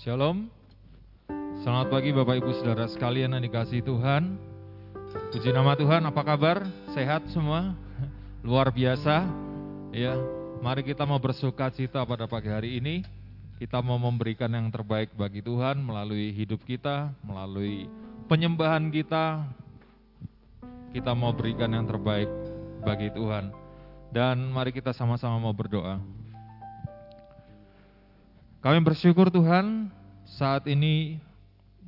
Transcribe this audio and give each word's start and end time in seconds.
Shalom. 0.00 0.48
Selamat 1.60 1.92
pagi 1.92 2.08
Bapak 2.08 2.40
Ibu 2.40 2.56
Saudara 2.56 2.88
sekalian 2.88 3.36
yang 3.36 3.44
dikasih 3.44 3.84
Tuhan. 3.84 4.40
Puji 5.28 5.52
nama 5.52 5.76
Tuhan, 5.76 6.00
apa 6.08 6.24
kabar? 6.24 6.64
Sehat 6.96 7.28
semua? 7.28 7.76
Luar 8.48 8.72
biasa. 8.72 9.28
Ya, 9.92 10.16
mari 10.64 10.88
kita 10.88 11.04
mau 11.04 11.20
bersuka 11.20 11.68
cita 11.68 12.00
pada 12.08 12.24
pagi 12.24 12.48
hari 12.48 12.80
ini. 12.80 13.04
Kita 13.60 13.84
mau 13.84 14.00
memberikan 14.00 14.48
yang 14.48 14.72
terbaik 14.72 15.12
bagi 15.12 15.44
Tuhan 15.44 15.84
melalui 15.84 16.32
hidup 16.32 16.64
kita, 16.64 17.12
melalui 17.20 17.84
penyembahan 18.24 18.88
kita. 18.88 19.44
Kita 20.96 21.12
mau 21.12 21.36
berikan 21.36 21.76
yang 21.76 21.84
terbaik 21.84 22.32
bagi 22.88 23.12
Tuhan. 23.12 23.52
Dan 24.08 24.48
mari 24.48 24.72
kita 24.72 24.96
sama-sama 24.96 25.36
mau 25.36 25.52
berdoa. 25.52 26.19
Kami 28.60 28.76
bersyukur 28.84 29.32
Tuhan, 29.32 29.88
saat 30.36 30.68
ini 30.68 31.16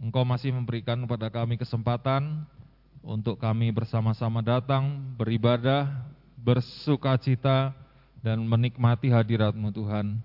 Engkau 0.00 0.24
masih 0.24 0.56
memberikan 0.56 0.96
kepada 1.04 1.28
kami 1.28 1.60
kesempatan 1.60 2.48
untuk 3.04 3.36
kami 3.36 3.68
bersama-sama 3.68 4.40
datang, 4.40 5.04
beribadah, 5.20 5.92
bersuka 6.40 7.12
cita, 7.20 7.76
dan 8.24 8.40
menikmati 8.48 9.12
hadirat-Mu 9.12 9.68
Tuhan. 9.68 10.16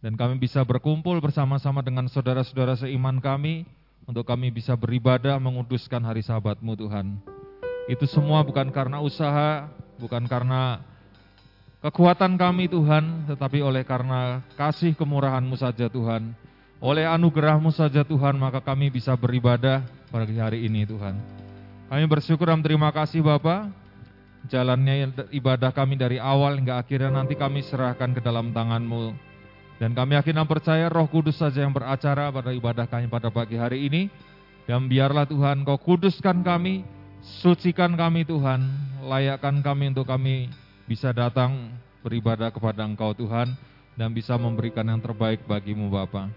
Dan 0.00 0.16
kami 0.16 0.40
bisa 0.40 0.64
berkumpul 0.64 1.20
bersama-sama 1.20 1.84
dengan 1.84 2.08
saudara-saudara 2.08 2.80
seiman 2.80 3.20
kami, 3.20 3.68
untuk 4.08 4.24
kami 4.24 4.48
bisa 4.48 4.72
beribadah 4.80 5.36
menguduskan 5.36 6.00
hari 6.00 6.24
sabat-Mu 6.24 6.72
Tuhan. 6.72 7.20
Itu 7.84 8.08
semua 8.08 8.40
bukan 8.48 8.72
karena 8.72 9.04
usaha, 9.04 9.68
bukan 10.00 10.24
karena 10.24 10.80
kekuatan 11.84 12.36
kami 12.40 12.68
Tuhan, 12.70 13.28
tetapi 13.28 13.60
oleh 13.60 13.82
karena 13.84 14.40
kasih 14.56 14.96
kemurahan-Mu 14.96 15.56
saja 15.58 15.88
Tuhan. 15.90 16.32
Oleh 16.80 17.08
anugerah-Mu 17.08 17.72
saja 17.72 18.04
Tuhan, 18.04 18.36
maka 18.36 18.60
kami 18.60 18.92
bisa 18.92 19.16
beribadah 19.16 19.80
pada 20.12 20.28
hari 20.28 20.68
ini 20.68 20.84
Tuhan. 20.84 21.16
Kami 21.86 22.04
bersyukur 22.10 22.50
dan 22.50 22.60
terima 22.60 22.92
kasih 22.92 23.24
Bapak. 23.24 23.70
Jalannya 24.46 25.10
ibadah 25.34 25.74
kami 25.74 25.98
dari 25.98 26.22
awal 26.22 26.58
hingga 26.58 26.78
akhirnya 26.78 27.10
nanti 27.10 27.34
kami 27.34 27.66
serahkan 27.66 28.14
ke 28.14 28.20
dalam 28.22 28.54
tangan-Mu. 28.54 29.14
Dan 29.76 29.92
kami 29.92 30.16
yakin 30.16 30.40
dan 30.40 30.48
percaya 30.48 30.88
roh 30.88 31.04
kudus 31.04 31.36
saja 31.36 31.60
yang 31.60 31.74
beracara 31.74 32.32
pada 32.32 32.48
ibadah 32.54 32.88
kami 32.88 33.10
pada 33.12 33.28
pagi 33.28 33.60
hari 33.60 33.90
ini. 33.90 34.08
Dan 34.66 34.90
biarlah 34.90 35.30
Tuhan 35.30 35.62
kau 35.62 35.78
kuduskan 35.78 36.42
kami, 36.42 36.82
sucikan 37.22 37.94
kami 37.94 38.26
Tuhan, 38.26 38.66
layakkan 39.06 39.62
kami 39.62 39.94
untuk 39.94 40.10
kami 40.10 40.50
bisa 40.86 41.10
datang 41.10 41.74
beribadah 42.06 42.54
kepada 42.54 42.86
Engkau 42.86 43.10
Tuhan 43.12 43.52
dan 43.98 44.14
bisa 44.14 44.38
memberikan 44.38 44.86
yang 44.86 45.02
terbaik 45.02 45.42
bagimu 45.44 45.90
Bapa. 45.90 46.30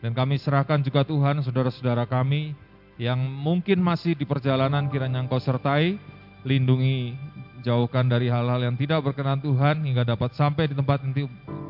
Dan 0.00 0.16
kami 0.16 0.40
serahkan 0.40 0.80
juga 0.80 1.04
Tuhan 1.04 1.44
saudara-saudara 1.44 2.08
kami 2.08 2.56
yang 2.96 3.20
mungkin 3.20 3.80
masih 3.84 4.16
di 4.16 4.24
perjalanan 4.24 4.88
kiranya 4.88 5.20
Engkau 5.20 5.36
sertai, 5.36 6.00
lindungi, 6.48 7.12
jauhkan 7.60 8.08
dari 8.08 8.32
hal-hal 8.32 8.62
yang 8.62 8.76
tidak 8.78 9.04
berkenan 9.04 9.42
Tuhan 9.44 9.84
hingga 9.84 10.06
dapat 10.06 10.32
sampai 10.32 10.72
di 10.72 10.74
tempat 10.76 11.04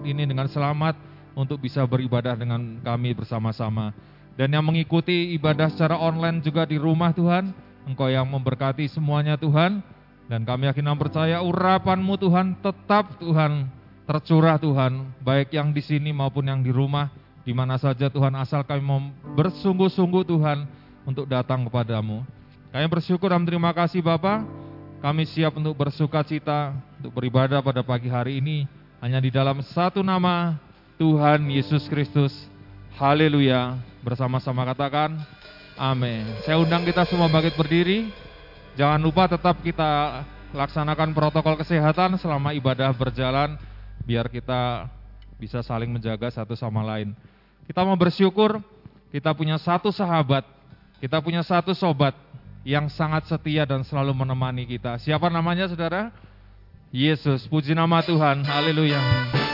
ini 0.07 0.23
dengan 0.23 0.47
selamat 0.47 0.95
untuk 1.35 1.59
bisa 1.59 1.83
beribadah 1.85 2.39
dengan 2.39 2.79
kami 2.85 3.17
bersama-sama. 3.17 3.91
Dan 4.37 4.53
yang 4.53 4.63
mengikuti 4.63 5.33
ibadah 5.33 5.73
secara 5.73 5.97
online 5.97 6.45
juga 6.45 6.69
di 6.69 6.77
rumah 6.77 7.11
Tuhan, 7.17 7.51
Engkau 7.89 8.13
yang 8.13 8.29
memberkati 8.29 8.85
semuanya 8.93 9.41
Tuhan, 9.41 9.81
dan 10.27 10.43
kami 10.43 10.67
yakin 10.71 10.91
dan 10.91 10.99
percaya 10.99 11.39
urapanmu 11.43 12.15
Tuhan 12.19 12.59
tetap 12.59 13.19
Tuhan 13.23 13.71
tercurah 14.07 14.57
Tuhan, 14.57 15.03
baik 15.21 15.51
yang 15.51 15.75
di 15.75 15.83
sini 15.83 16.15
maupun 16.15 16.47
yang 16.47 16.63
di 16.63 16.71
rumah, 16.71 17.11
di 17.43 17.51
mana 17.51 17.75
saja 17.75 18.07
Tuhan 18.07 18.33
asal 18.39 18.63
kami 18.63 18.81
mau 18.81 19.03
bersungguh-sungguh 19.35 20.23
Tuhan 20.31 20.63
untuk 21.03 21.27
datang 21.27 21.67
kepadamu. 21.67 22.23
Kami 22.71 22.87
bersyukur 22.87 23.35
dan 23.35 23.43
terima 23.43 23.75
kasih 23.75 24.01
Bapa. 24.01 24.47
Kami 25.03 25.27
siap 25.29 25.59
untuk 25.59 25.77
bersuka 25.77 26.23
cita, 26.25 26.73
untuk 26.99 27.13
beribadah 27.19 27.61
pada 27.61 27.83
pagi 27.85 28.09
hari 28.09 28.39
ini, 28.41 28.65
hanya 29.03 29.21
di 29.21 29.29
dalam 29.29 29.61
satu 29.61 30.01
nama 30.01 30.57
Tuhan 30.97 31.51
Yesus 31.53 31.85
Kristus. 31.91 32.33
Haleluya. 32.97 33.77
Bersama-sama 34.01 34.65
katakan, 34.73 35.19
amin. 35.77 36.25
Saya 36.47 36.57
undang 36.57 36.87
kita 36.87 37.05
semua 37.05 37.29
bangkit 37.29 37.59
berdiri. 37.59 38.09
Jangan 38.77 39.01
lupa 39.01 39.25
tetap 39.25 39.57
kita 39.65 40.23
laksanakan 40.53 41.17
protokol 41.17 41.57
kesehatan 41.57 42.21
selama 42.21 42.53
ibadah 42.53 42.93
berjalan 42.93 43.57
biar 44.05 44.29
kita 44.29 44.87
bisa 45.41 45.65
saling 45.65 45.89
menjaga 45.89 46.29
satu 46.29 46.53
sama 46.53 46.85
lain. 46.85 47.17
Kita 47.65 47.83
mau 47.83 47.97
bersyukur 47.97 48.61
kita 49.11 49.33
punya 49.33 49.57
satu 49.57 49.89
sahabat, 49.89 50.45
kita 51.01 51.25
punya 51.25 51.41
satu 51.41 51.73
sobat 51.73 52.13
yang 52.69 52.93
sangat 52.93 53.25
setia 53.33 53.65
dan 53.65 53.81
selalu 53.81 54.13
menemani 54.13 54.69
kita. 54.69 55.01
Siapa 55.01 55.33
namanya 55.33 55.73
Saudara? 55.73 56.13
Yesus. 56.93 57.49
Puji 57.49 57.73
nama 57.73 58.05
Tuhan. 58.05 58.45
Haleluya. 58.45 59.46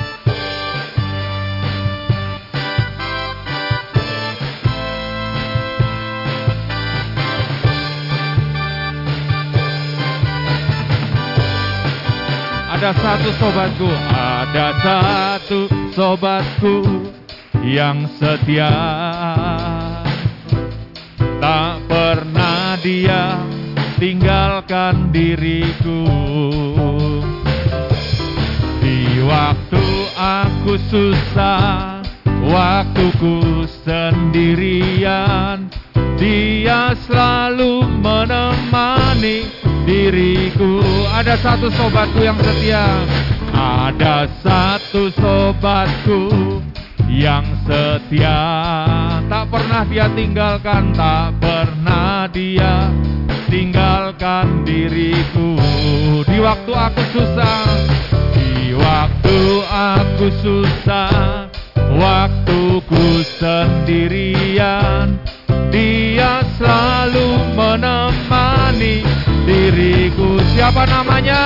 Ada 12.82 12.98
satu 12.98 13.30
sobatku, 13.38 13.86
ada 14.10 14.74
satu 14.82 15.70
sobatku 15.94 16.82
yang 17.62 18.10
setia. 18.18 18.74
Tak 21.38 21.78
pernah 21.86 22.74
dia 22.82 23.38
tinggalkan 24.02 25.14
diriku. 25.14 26.10
Di 28.82 29.30
waktu 29.30 29.86
aku 30.18 30.74
susah, 30.90 32.02
waktuku 32.50 33.62
sendirian, 33.86 35.70
dia 36.18 36.98
selalu 37.06 37.86
menemani 38.02 39.61
diriku. 39.86 40.80
Ada 41.12 41.38
satu 41.38 41.68
sobatku 41.72 42.20
yang 42.22 42.38
setia. 42.40 42.86
Ada 43.52 44.26
satu 44.40 45.12
sobatku 45.14 46.22
yang 47.10 47.44
setia. 47.68 48.40
Tak 49.28 49.44
pernah 49.52 49.84
dia 49.88 50.08
tinggalkan 50.12 50.92
Tak 50.96 51.36
pernah 51.40 52.26
dia 52.32 52.88
tinggalkan 53.52 54.64
diriku. 54.64 55.56
Di 56.24 56.38
waktu 56.40 56.72
aku 56.72 57.02
susah 57.12 57.64
Di 58.32 58.72
waktu 58.72 59.38
aku 59.68 60.26
susah 60.40 61.52
Waktuku 61.92 63.20
sendirian. 63.36 65.20
Dia 65.72 66.44
selalu 66.56 67.40
diriku 67.56 68.11
siapa 70.62 70.86
namanya? 70.86 71.42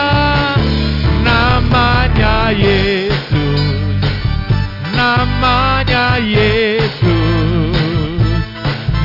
Namanya 1.24 2.52
Yesus. 2.52 3.96
Namanya 4.92 6.20
Yesus. 6.20 7.80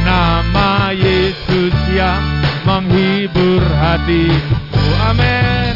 Nama 0.03 0.91
Yesus 0.91 1.71
yang 1.95 2.27
menghibur 2.67 3.63
hatiku. 3.63 4.83
Amin 5.07 5.70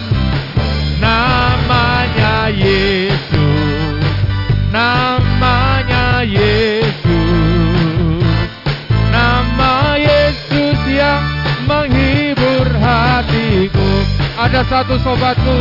Ada 14.36 14.68
satu 14.68 15.00
sobatku. 15.00 15.58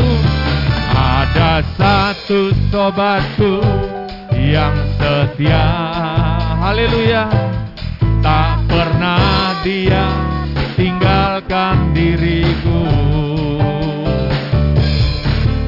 Ada 0.95 1.63
satu 1.79 2.51
sobatku 2.75 3.63
Yang 4.35 4.75
setia. 4.99 5.67
Haleluya. 6.59 7.31
Tak 8.19 8.67
pernah 8.67 9.55
dia 9.63 10.11
tinggalkan 10.75 11.95
diriku. 11.95 12.83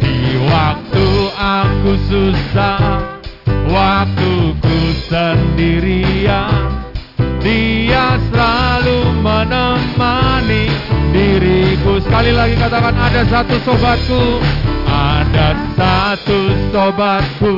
Di 0.02 0.18
waktu 0.50 1.06
aku 1.38 1.92
susah 2.10 3.06
Waktuku 3.66 4.78
sendirian 5.10 6.55
diriku 11.26 11.98
Sekali 11.98 12.30
lagi 12.30 12.54
katakan 12.54 12.94
ada 12.94 13.22
satu 13.26 13.58
sobatku 13.66 14.38
Ada 14.86 15.48
satu 15.74 16.38
sobatku 16.70 17.54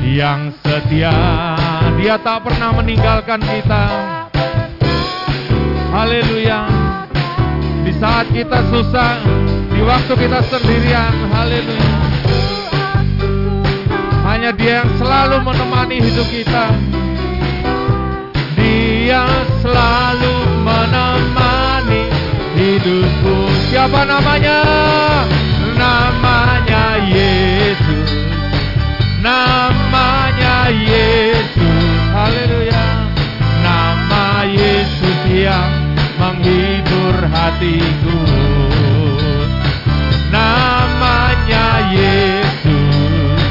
yang 0.00 0.48
setia 0.64 1.12
Dia 2.00 2.16
tak 2.22 2.46
pernah 2.46 2.72
meninggalkan 2.78 3.42
kita. 3.42 3.84
Haleluya. 5.92 6.68
Di 7.82 7.92
saat 7.98 8.30
kita 8.30 8.62
susah, 8.70 9.18
di 9.72 9.80
waktu 9.82 10.12
kita 10.14 10.40
sendirian, 10.46 11.14
haleluya. 11.34 11.96
Hanya 14.30 14.54
Dia 14.54 14.86
yang 14.86 14.90
selalu 15.00 15.36
menemani 15.42 15.96
hidup 15.98 16.28
kita. 16.30 16.70
Dia 18.54 19.26
selalu 19.58 20.34
menemani 20.62 21.47
hidupku. 22.78 23.34
Siapa 23.70 24.06
namanya? 24.06 24.58
Namanya 25.74 27.02
Yesus. 27.02 28.10
Namanya 29.18 30.70
Yesus. 30.70 31.86
Haleluya. 32.14 32.86
Nama 33.66 34.46
Yesus 34.46 35.18
yang 35.26 35.70
menghibur 36.18 37.14
hatiku. 37.26 38.18
Namanya 40.30 41.66
Yesus. 41.90 43.42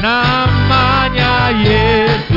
Namanya 0.00 1.52
Yesus. 1.60 2.31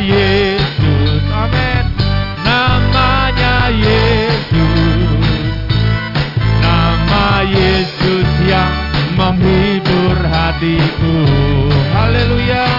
Yesus. 0.00 1.22
Amin. 1.28 1.84
Namanya 2.40 3.68
Yesus. 3.68 5.28
Nama 6.64 7.44
Yesus 7.44 8.28
yang 8.48 8.72
menghibur 9.20 10.16
hatiku. 10.24 11.16
Haleluya. 11.92 12.69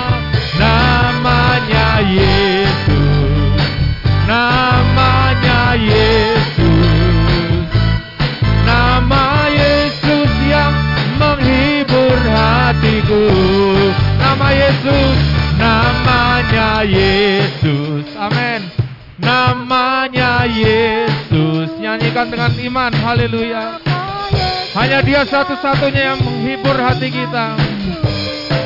Yesus. 16.82 18.06
Amin. 18.18 18.66
Namanya 19.22 20.50
Yesus. 20.50 21.78
Nyanyikan 21.78 22.34
dengan 22.34 22.52
iman. 22.58 22.92
Haleluya. 22.94 23.78
Hanya 24.72 25.04
dia 25.04 25.22
satu-satunya 25.28 26.16
yang 26.16 26.20
menghibur 26.24 26.74
hati 26.80 27.12
kita. 27.12 27.60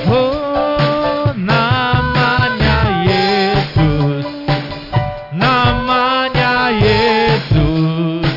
Oh, 0.07 1.33
namanya 1.35 2.77
Yesus. 3.03 4.25
Namanya 5.33 6.71
Yesus. 6.77 8.29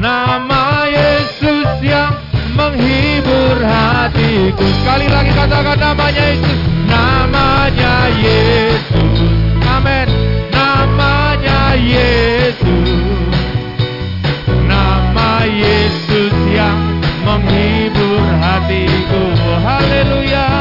Nama 0.00 0.88
Yesus 0.88 1.68
yang 1.84 2.16
menghibur 2.56 3.60
hatiku. 3.62 4.64
Sekali 4.82 5.06
lagi 5.06 5.30
katakan 5.36 5.76
namanya 5.78 6.24
Yesus. 6.32 6.58
Namanya 6.88 7.47
Yesus. 8.18 9.18
Amin. 9.62 10.08
Namanya 10.50 11.78
Yesus. 11.78 12.90
Nama 14.66 15.46
Yesus 15.46 16.34
yang 16.50 16.78
menghibur 17.22 18.22
hatiku. 18.42 19.22
Haleluya. 19.62 20.57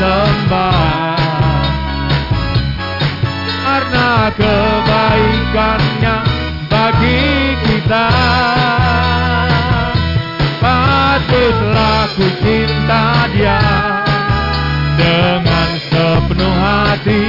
Dan 0.00 0.32
disembah 0.32 1.20
karena 3.60 4.32
kebaikannya 4.32 6.16
bagi 6.72 7.28
kita. 7.68 8.08
Patutlah 10.60 12.08
ku 12.16 12.26
cinta 12.40 13.28
dia 13.36 13.60
dengan 14.96 15.68
sepenuh 15.92 16.56
hati. 16.56 17.28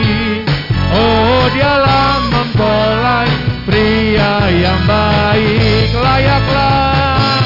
Oh 0.95 1.43
dialah 1.51 2.23
mempelai 2.31 3.31
pria 3.67 4.47
yang 4.47 4.81
baik. 4.87 5.91
Layaklah, 5.91 7.43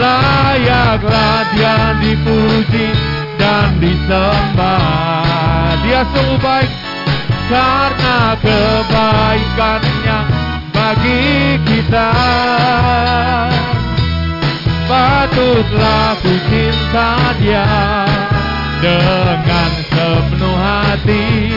layaklah 0.00 1.52
dia 1.52 1.96
dipuji 2.00 3.03
disembah. 3.84 5.76
Dia 5.84 6.00
sungguh 6.08 6.40
baik 6.40 6.70
karena 7.52 8.32
kebaikannya 8.40 10.18
bagi 10.72 11.60
kita. 11.68 12.10
Patutlah 14.84 16.16
ku 16.20 16.32
cinta 16.48 17.36
dia 17.40 17.68
dengan 18.80 19.70
sepenuh 19.92 20.56
hati. 20.56 21.52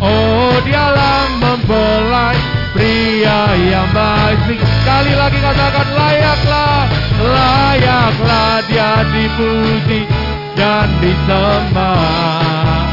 Oh 0.00 0.54
dialah 0.66 1.28
mempelai 1.38 2.38
pria 2.74 3.54
yang 3.58 3.90
baik. 3.94 4.58
Sekali 4.58 5.12
lagi 5.14 5.38
katakan 5.38 5.86
layaklah, 5.92 6.88
layaklah 7.20 8.64
dia 8.70 9.02
dipuji 9.12 10.29
dan 10.56 10.88
disembah. 11.02 12.86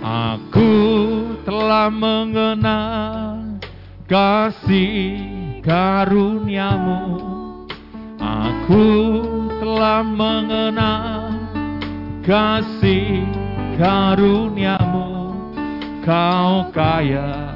Aku 0.04 0.76
telah 1.48 1.88
mengenal 1.88 3.56
kasih 4.04 5.16
karuniamu. 5.64 7.24
Aku 8.20 8.88
telah 9.64 10.04
mengenal 10.04 11.40
kasih 12.28 13.24
karuniamu. 13.80 15.40
Kau 16.04 16.68
kaya, 16.76 17.48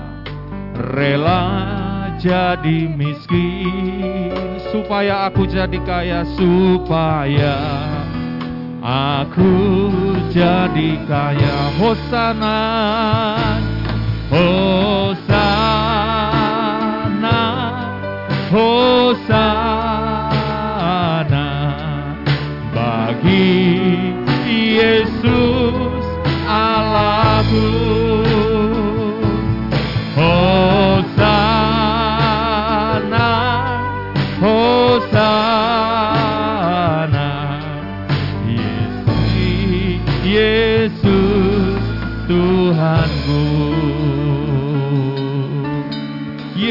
rela 0.96 1.89
jadi 2.20 2.92
miskin 2.92 4.60
supaya 4.76 5.32
aku 5.32 5.48
jadi 5.48 5.80
kaya 5.88 6.28
supaya 6.36 7.56
aku 8.84 9.56
jadi 10.28 11.00
kaya. 11.08 11.58
Hosana 11.80 12.60
hosana 14.28 15.80
hosana 18.52 19.59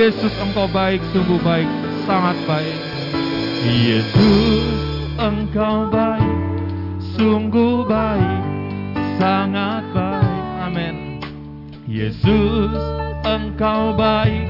Yesus 0.08 0.32
engkau 0.40 0.64
baik 0.72 1.04
sungguh 1.12 1.36
baik 1.44 1.68
sangat 2.08 2.40
baik. 2.48 2.80
Yesus 3.60 4.64
engkau 5.20 5.84
baik 5.92 6.32
sungguh 7.12 7.84
baik 7.84 8.40
sangat 9.20 9.84
baik. 9.92 10.64
Amin. 10.64 11.20
Yesus 11.84 12.72
engkau 13.20 13.92
baik 14.00 14.48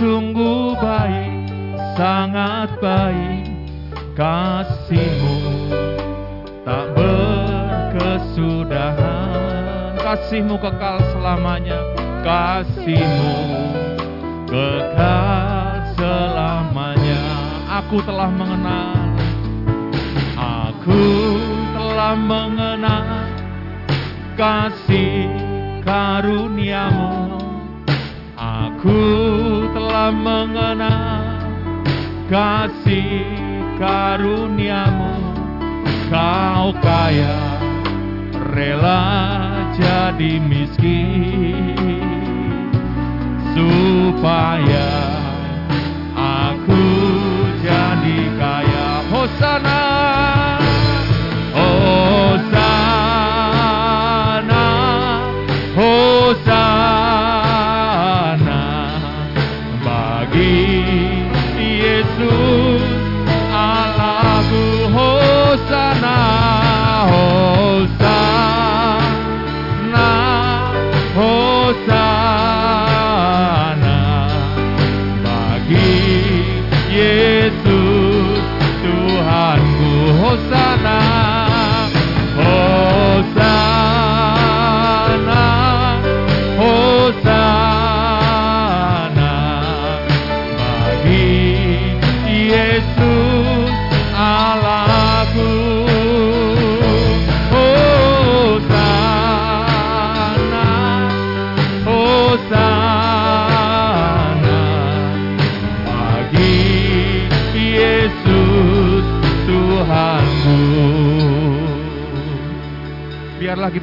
sungguh 0.00 0.72
baik 0.80 1.52
sangat 2.00 2.72
baik. 2.80 3.52
Kasihmu 4.16 5.36
tak 6.64 6.88
berkesudahan. 6.96 9.92
Kasihmu 10.00 10.56
kekal 10.56 11.04
selamanya. 11.12 11.84
Kasihmu 12.24 13.36
kekal 14.50 15.94
selamanya. 15.94 17.22
Aku 17.80 18.02
telah 18.02 18.30
mengenal. 18.34 18.98
Aku 20.34 21.04
telah 21.70 22.14
mengenal 22.18 23.30
kasih 24.34 25.30
karuniamu. 25.86 27.38
Aku 28.34 29.00
telah 29.70 30.10
mengenal 30.10 31.46
kasih 32.26 33.22
karuniamu. 33.78 35.14
Kau 36.10 36.74
kaya 36.82 37.38
rela 38.50 39.06
jadi 39.78 40.42
miskin 40.42 41.79
supaya 43.60 44.88
aku 46.16 46.84
jadi 47.60 48.20
kaya. 48.40 48.88
Hosana 49.12 50.39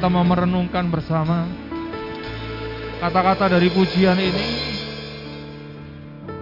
mau 0.08 0.24
merenungkan 0.24 0.88
bersama 0.88 1.44
kata-kata 2.98 3.52
dari 3.52 3.68
pujian 3.70 4.16
ini 4.16 4.46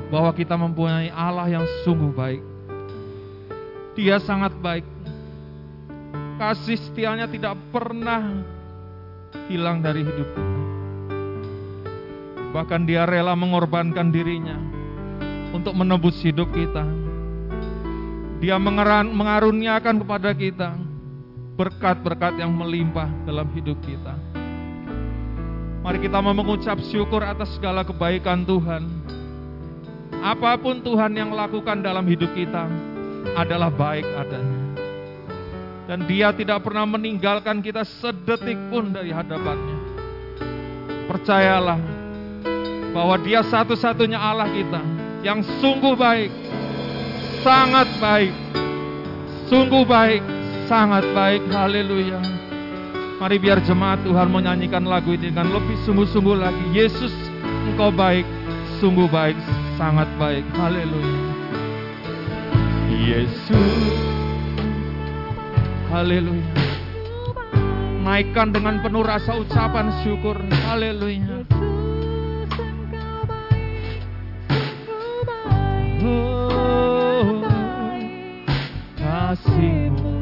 bahwa 0.06 0.30
kita 0.30 0.54
mempunyai 0.54 1.10
Allah 1.10 1.50
yang 1.50 1.66
sungguh 1.82 2.14
baik. 2.14 2.42
Dia 3.98 4.22
sangat 4.22 4.54
baik. 4.62 4.86
Kasih 6.36 6.78
setianya 6.78 7.26
tidak 7.26 7.56
pernah 7.72 8.44
hilang 9.48 9.80
dari 9.82 10.04
hidup 10.04 10.28
kita. 10.30 10.54
Bahkan 12.54 12.80
dia 12.86 13.04
rela 13.08 13.34
mengorbankan 13.34 14.12
dirinya 14.14 14.56
untuk 15.50 15.74
menebus 15.74 16.20
hidup 16.22 16.52
kita. 16.54 16.84
Dia 18.36 18.60
mengaruniakan 18.60 20.04
kepada 20.04 20.30
kita 20.36 20.85
berkat-berkat 21.56 22.36
yang 22.36 22.52
melimpah 22.52 23.08
dalam 23.24 23.48
hidup 23.56 23.80
kita. 23.80 24.12
Mari 25.80 25.98
kita 26.04 26.20
mau 26.20 26.36
mengucap 26.36 26.76
syukur 26.92 27.24
atas 27.24 27.56
segala 27.56 27.80
kebaikan 27.80 28.44
Tuhan. 28.44 28.84
Apa 30.20 30.60
pun 30.60 30.84
Tuhan 30.84 31.16
yang 31.16 31.32
lakukan 31.32 31.80
dalam 31.80 32.04
hidup 32.04 32.28
kita 32.36 32.68
adalah 33.38 33.72
baik 33.72 34.04
adanya. 34.04 34.60
Dan 35.86 36.04
dia 36.10 36.34
tidak 36.34 36.66
pernah 36.66 36.84
meninggalkan 36.84 37.62
kita 37.62 37.86
sedetik 37.86 38.58
pun 38.68 38.90
dari 38.90 39.14
hadapannya. 39.14 39.78
Percayalah 41.06 41.78
bahwa 42.90 43.14
dia 43.22 43.46
satu-satunya 43.46 44.18
Allah 44.18 44.50
kita 44.50 44.82
yang 45.22 45.46
sungguh 45.62 45.94
baik, 45.94 46.34
sangat 47.46 47.86
baik, 48.02 48.34
sungguh 49.46 49.86
baik, 49.86 50.35
sangat 50.66 51.06
baik. 51.14 51.42
Haleluya. 51.50 52.18
Mari 53.16 53.40
biar 53.40 53.64
jemaat 53.64 54.04
Tuhan 54.04 54.28
menyanyikan 54.28 54.84
lagu 54.84 55.16
ini 55.16 55.32
dengan 55.32 55.48
lebih 55.48 55.78
sungguh-sungguh 55.88 56.36
lagi. 56.36 56.64
Yesus, 56.76 57.14
Engkau 57.72 57.88
baik, 57.88 58.28
sungguh 58.76 59.08
baik, 59.08 59.38
sangat 59.80 60.10
baik. 60.20 60.44
Haleluya. 60.52 61.16
Yesus. 62.92 63.94
Haleluya. 65.88 66.50
Naikkan 68.04 68.52
dengan 68.52 68.84
penuh 68.84 69.02
rasa 69.02 69.38
ucapan 69.38 69.90
syukur. 70.04 70.36
Haleluya. 70.68 71.46
Oh, 76.06 77.42
kasihmu 78.94 80.15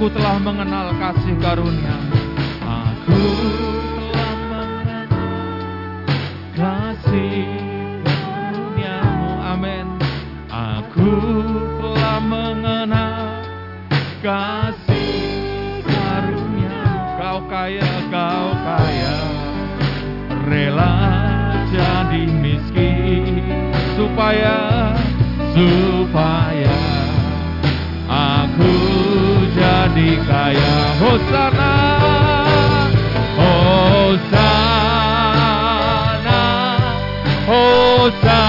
Aku 0.00 0.08
telah 0.16 0.40
mengenal 0.40 0.96
kasih 0.96 1.36
karunia. 1.44 1.96
Aku 2.64 3.20
telah 3.92 4.32
mengenal 4.48 5.60
kasih 6.56 7.44
karuniamu. 8.00 9.30
Amin. 9.44 9.86
Aku 10.48 11.12
telah 11.76 12.16
mengenal 12.24 13.44
kasih 14.24 14.69
Rela 20.80 21.60
jadi 21.68 22.24
miskin 22.40 23.44
supaya 24.00 24.96
supaya 25.52 26.80
aku 28.08 28.72
jadi 29.52 30.10
kaya. 30.24 30.76
Hosana 31.04 31.76
Hosana 33.36 34.80
Hosana 37.44 38.39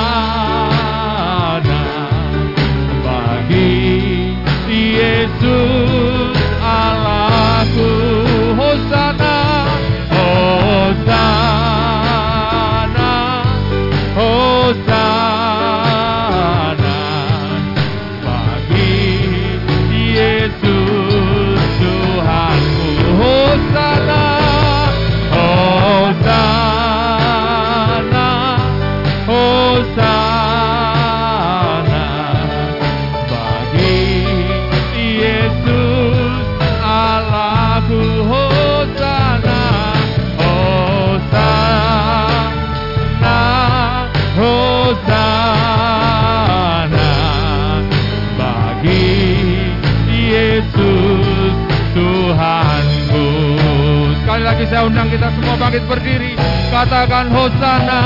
bangkit 55.72 55.88
berdiri 55.88 56.36
Katakan 56.68 57.32
Hosana 57.32 58.00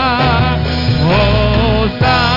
Hosana 1.01 2.34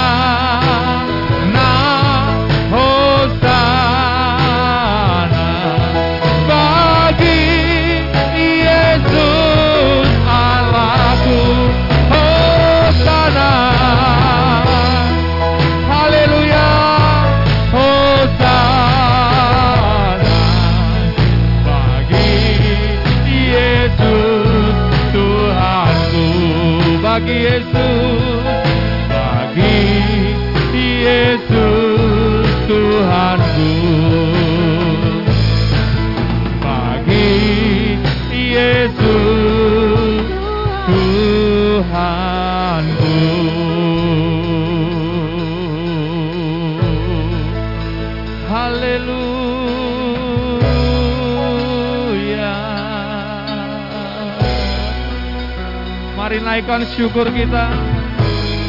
Mari 56.58 56.66
naikkan 56.66 56.90
syukur 56.90 57.30
kita 57.30 57.70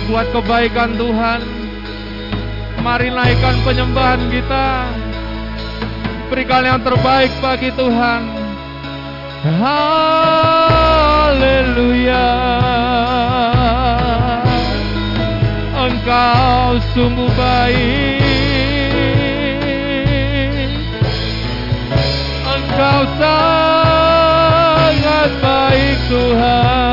buat 0.05 0.29
kebaikan 0.29 0.93
Tuhan. 0.93 1.41
Mari 2.85 3.09
naikkan 3.09 3.65
penyembahan 3.65 4.29
kita. 4.29 4.93
Berikan 6.29 6.69
yang 6.69 6.85
terbaik 6.85 7.33
bagi 7.41 7.73
Tuhan. 7.73 8.29
Haleluya. 9.57 10.37
Engkau 15.73 16.77
sungguh 16.93 17.33
baik. 17.33 18.21
Engkau 22.53 23.01
sangat 23.17 24.21
baik 25.41 25.97
Tuhan 26.05 26.88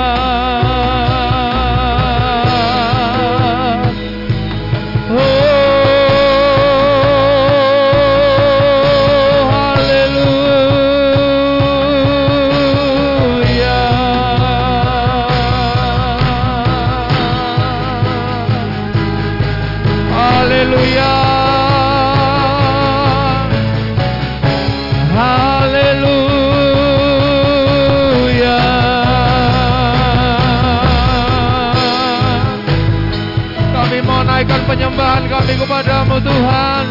kepadamu 36.16 36.32
Tuhan. 36.32 36.86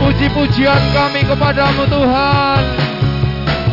Puji-pujian 0.00 0.82
kami 0.94 1.26
kepadamu 1.26 1.82
Tuhan. 1.90 2.62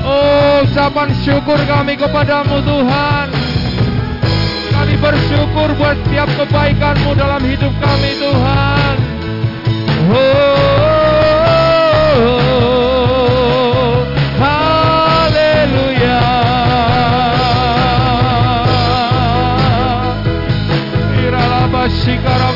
Oh 0.07 0.65
ucapan 0.65 1.09
syukur 1.21 1.59
kami 1.69 1.93
kepadamu 1.93 2.57
Tuhan. 2.65 3.27
Kami 4.73 4.95
bersyukur 5.01 5.69
buat 5.77 5.97
setiap 6.05 6.29
kebaikanmu 6.33 7.13
dalam 7.17 7.41
hidup 7.45 7.73
kami 7.81 8.11
Tuhan. 8.17 8.95
Oh, 10.07 10.13
oh, 10.13 10.25
oh, 12.17 12.41
oh. 12.41 12.77
Shikara 21.87 22.51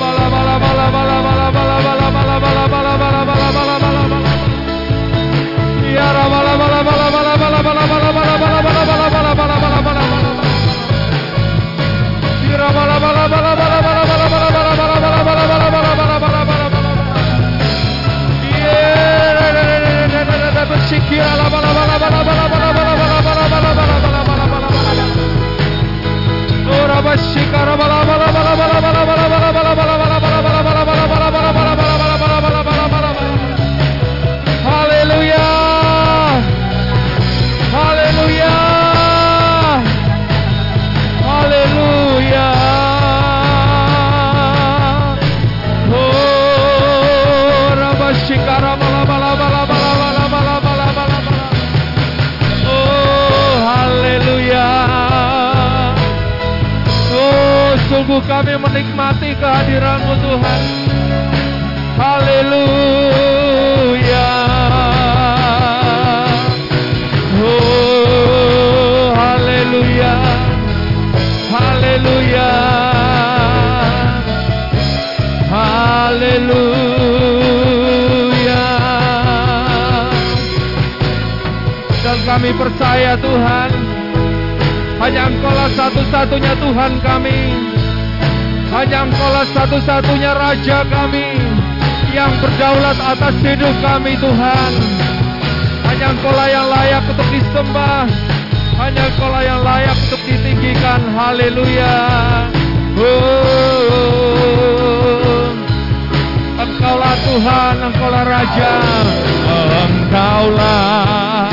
satu-satunya 86.21 86.53
Tuhan 86.61 87.01
kami. 87.01 87.49
Hanya 88.69 89.09
Engkaulah 89.09 89.41
satu-satunya 89.57 90.37
Raja 90.37 90.85
kami 90.85 91.33
yang 92.13 92.29
berdaulat 92.37 92.93
atas 92.93 93.33
hidup 93.41 93.73
kami 93.81 94.13
Tuhan. 94.21 94.71
Hanya 95.89 96.13
Engkaulah 96.13 96.45
yang 96.45 96.69
layak 96.69 97.09
untuk 97.09 97.25
disembah. 97.25 98.05
Hanya 98.77 99.01
Engkaulah 99.09 99.41
yang 99.41 99.65
layak 99.65 99.97
untuk 99.97 100.21
ditinggikan. 100.29 101.01
Haleluya. 101.17 101.97
Oh, 103.01 103.09
engkaulah 106.53 107.17
Tuhan, 107.25 107.81
Engkaulah 107.81 108.29
Raja. 108.29 108.77
Engkaulah 109.89 111.49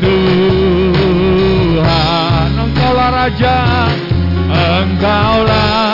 Tuhan, 0.00 0.63
Raja. 3.34 3.90
Engkaulah 4.54 5.93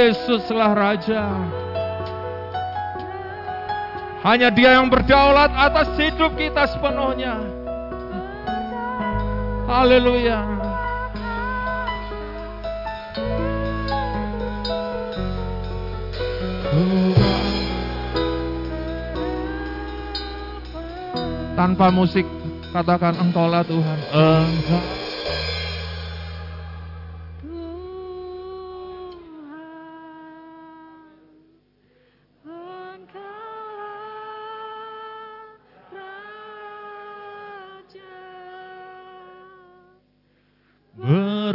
Yesuslah 0.00 0.72
Raja. 0.72 1.28
Hanya 4.24 4.48
Dia 4.52 4.80
yang 4.80 4.88
berdaulat 4.88 5.52
atas 5.52 5.92
hidup 6.00 6.36
kita 6.36 6.64
sepenuhnya. 6.72 7.40
Haleluya. 9.68 10.40
Tanpa 21.60 21.92
musik, 21.92 22.24
katakan 22.72 23.20
Engkaulah 23.20 23.60
Tuhan. 23.68 23.98
Engkau. 24.16 24.99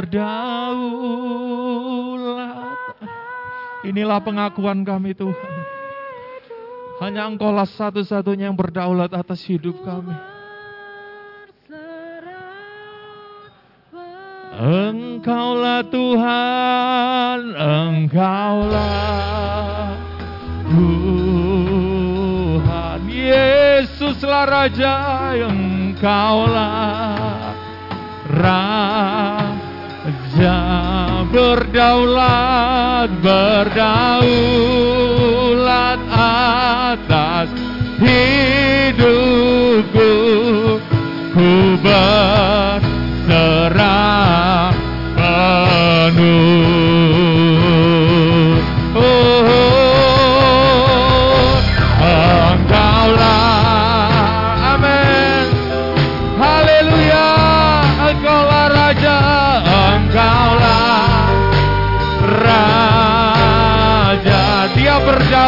Berdaulat. 0.06 0.38
Inilah 3.90 4.22
pengakuan 4.22 4.86
kami 4.86 5.18
Tuhan. 5.18 5.54
Hanya 7.02 7.26
Engkaulah 7.26 7.66
satu-satunya 7.66 8.54
yang 8.54 8.58
berdaulat 8.58 9.10
atas 9.18 9.42
hidup 9.50 9.82
kami. 9.82 10.14
Engkaulah 14.56 15.82
Tuhan, 15.90 17.40
Engkaulah 17.58 18.86
Tuhan. 20.70 21.90
Yesuslah 23.10 24.46
Raja, 24.46 24.96
Engkaulah 25.50 26.78
Raja 28.30 29.35
berdaulat, 31.32 33.10
berdaulat 33.24 34.20
atas 36.12 37.48
hidupku. 38.04 39.14
Ku 41.36 41.76
berserah 41.84 42.82
penuh. 45.16 46.65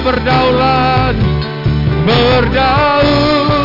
berdaulat, 0.00 1.16
berdaulat 2.06 3.63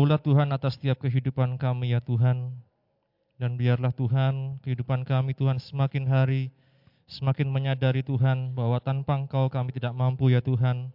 Berdaulat 0.00 0.24
Tuhan 0.24 0.48
atas 0.48 0.80
setiap 0.80 0.96
kehidupan 1.04 1.60
kami 1.60 1.92
ya 1.92 2.00
Tuhan. 2.00 2.56
Dan 3.36 3.60
biarlah 3.60 3.92
Tuhan 3.92 4.56
kehidupan 4.64 5.04
kami 5.04 5.36
Tuhan 5.36 5.60
semakin 5.60 6.08
hari 6.08 6.48
semakin 7.04 7.44
menyadari 7.44 8.00
Tuhan 8.00 8.56
bahwa 8.56 8.80
tanpa 8.80 9.12
Engkau 9.20 9.52
kami 9.52 9.76
tidak 9.76 9.92
mampu 9.92 10.32
ya 10.32 10.40
Tuhan. 10.40 10.88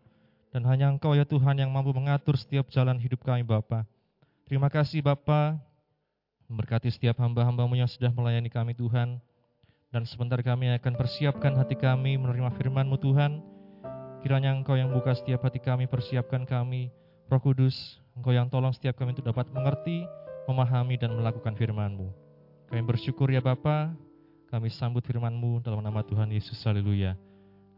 Dan 0.50 0.66
hanya 0.66 0.90
Engkau 0.90 1.14
ya 1.14 1.22
Tuhan 1.22 1.54
yang 1.54 1.70
mampu 1.70 1.94
mengatur 1.94 2.34
setiap 2.34 2.66
jalan 2.74 2.98
hidup 2.98 3.22
kami 3.22 3.46
Bapa. 3.46 3.86
Terima 4.50 4.74
kasih 4.74 5.06
Bapa 5.06 5.54
memberkati 6.50 6.90
setiap 6.90 7.22
hamba-hambamu 7.22 7.78
yang 7.78 7.86
sudah 7.86 8.10
melayani 8.10 8.50
kami 8.50 8.74
Tuhan. 8.74 9.22
Dan 9.94 10.02
sebentar 10.10 10.42
kami 10.42 10.74
akan 10.82 10.98
persiapkan 10.98 11.54
hati 11.54 11.78
kami 11.78 12.18
menerima 12.18 12.50
firman-Mu 12.58 12.98
Tuhan. 12.98 13.38
Kiranya 14.26 14.50
Engkau 14.50 14.74
yang 14.74 14.90
buka 14.90 15.14
setiap 15.14 15.46
hati 15.46 15.62
kami, 15.62 15.86
persiapkan 15.86 16.42
kami. 16.50 16.90
Roh 17.30 17.38
Kudus, 17.38 18.02
Engkau 18.16 18.32
yang 18.32 18.48
tolong 18.48 18.72
setiap 18.72 18.96
kami 18.96 19.12
untuk 19.12 19.28
dapat 19.28 19.52
mengerti, 19.52 20.08
memahami, 20.48 20.96
dan 20.96 21.12
melakukan 21.12 21.52
firman-Mu. 21.52 22.08
Kami 22.72 22.82
bersyukur 22.88 23.28
ya 23.28 23.44
Bapa, 23.44 23.92
kami 24.48 24.72
sambut 24.72 25.04
firman-Mu 25.04 25.60
dalam 25.60 25.84
nama 25.84 26.00
Tuhan 26.00 26.32
Yesus. 26.32 26.56
Haleluya. 26.64 27.20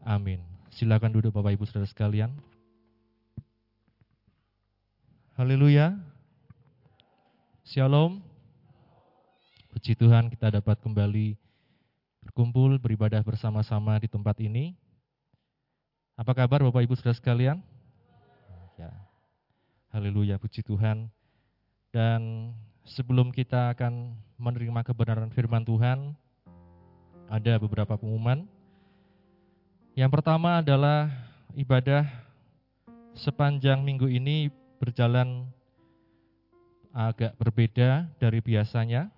Amin. 0.06 0.38
Silakan 0.70 1.10
duduk 1.10 1.34
Bapak 1.34 1.58
Ibu 1.58 1.66
Saudara 1.66 1.90
sekalian. 1.90 2.30
Haleluya. 5.34 5.98
Shalom. 7.66 8.22
Puji 9.74 9.98
Tuhan 9.98 10.30
kita 10.30 10.54
dapat 10.54 10.78
kembali 10.86 11.34
berkumpul, 12.22 12.78
beribadah 12.78 13.26
bersama-sama 13.26 13.98
di 13.98 14.06
tempat 14.06 14.38
ini. 14.38 14.78
Apa 16.14 16.38
kabar 16.38 16.62
Bapak 16.62 16.86
Ibu 16.86 16.94
Saudara 16.94 17.18
sekalian? 17.18 17.58
Ya. 19.98 20.06
Haleluya, 20.06 20.38
puji 20.38 20.62
Tuhan. 20.62 21.10
Dan 21.90 22.54
sebelum 22.86 23.34
kita 23.34 23.74
akan 23.74 24.14
menerima 24.38 24.86
kebenaran 24.86 25.34
firman 25.34 25.66
Tuhan, 25.66 26.14
ada 27.26 27.58
beberapa 27.58 27.98
pengumuman. 27.98 28.46
Yang 29.98 30.12
pertama 30.14 30.62
adalah 30.62 31.10
ibadah 31.58 32.06
sepanjang 33.18 33.82
minggu 33.82 34.06
ini 34.06 34.54
berjalan 34.78 35.50
agak 36.94 37.34
berbeda 37.42 38.06
dari 38.22 38.38
biasanya 38.38 39.10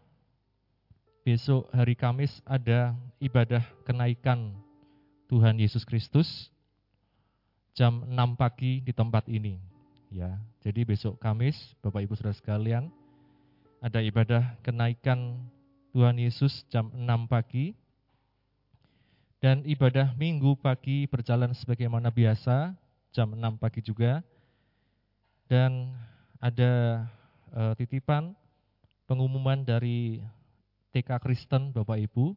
besok 1.28 1.68
hari 1.76 2.00
Kamis 2.00 2.32
ada 2.48 2.96
ibadah 3.20 3.68
kenaikan 3.84 4.56
Tuhan 5.28 5.60
Yesus 5.60 5.84
Kristus 5.84 6.48
jam 7.76 8.08
6 8.08 8.39
pagi 8.39 8.80
di 8.80 8.96
tempat 8.96 9.28
ini. 9.28 9.69
Ya, 10.10 10.41
jadi 10.65 10.89
besok 10.89 11.22
Kamis, 11.22 11.54
Bapak 11.86 12.02
Ibu 12.02 12.17
Saudara 12.17 12.34
sekalian, 12.34 12.89
ada 13.78 14.02
ibadah 14.02 14.58
kenaikan 14.65 15.38
Tuhan 15.93 16.17
Yesus 16.17 16.65
jam 16.74 16.89
6 16.89 17.30
pagi. 17.30 17.78
Dan 19.38 19.62
ibadah 19.69 20.17
Minggu 20.17 20.58
pagi 20.58 21.06
berjalan 21.06 21.54
sebagaimana 21.54 22.10
biasa, 22.10 22.74
jam 23.13 23.38
6 23.38 23.62
pagi 23.62 23.86
juga. 23.86 24.26
Dan 25.45 25.93
ada 26.41 27.06
uh, 27.54 27.78
titipan 27.78 28.34
pengumuman 29.06 29.62
dari 29.62 30.26
TK 30.89 31.22
Kristen 31.22 31.69
Bapak 31.69 32.02
Ibu, 32.02 32.34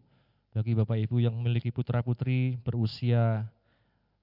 bagi 0.53 0.77
Bapak 0.77 1.01
Ibu 1.09 1.25
yang 1.25 1.41
memiliki 1.41 1.73
putra-putri 1.73 2.61
berusia 2.61 3.49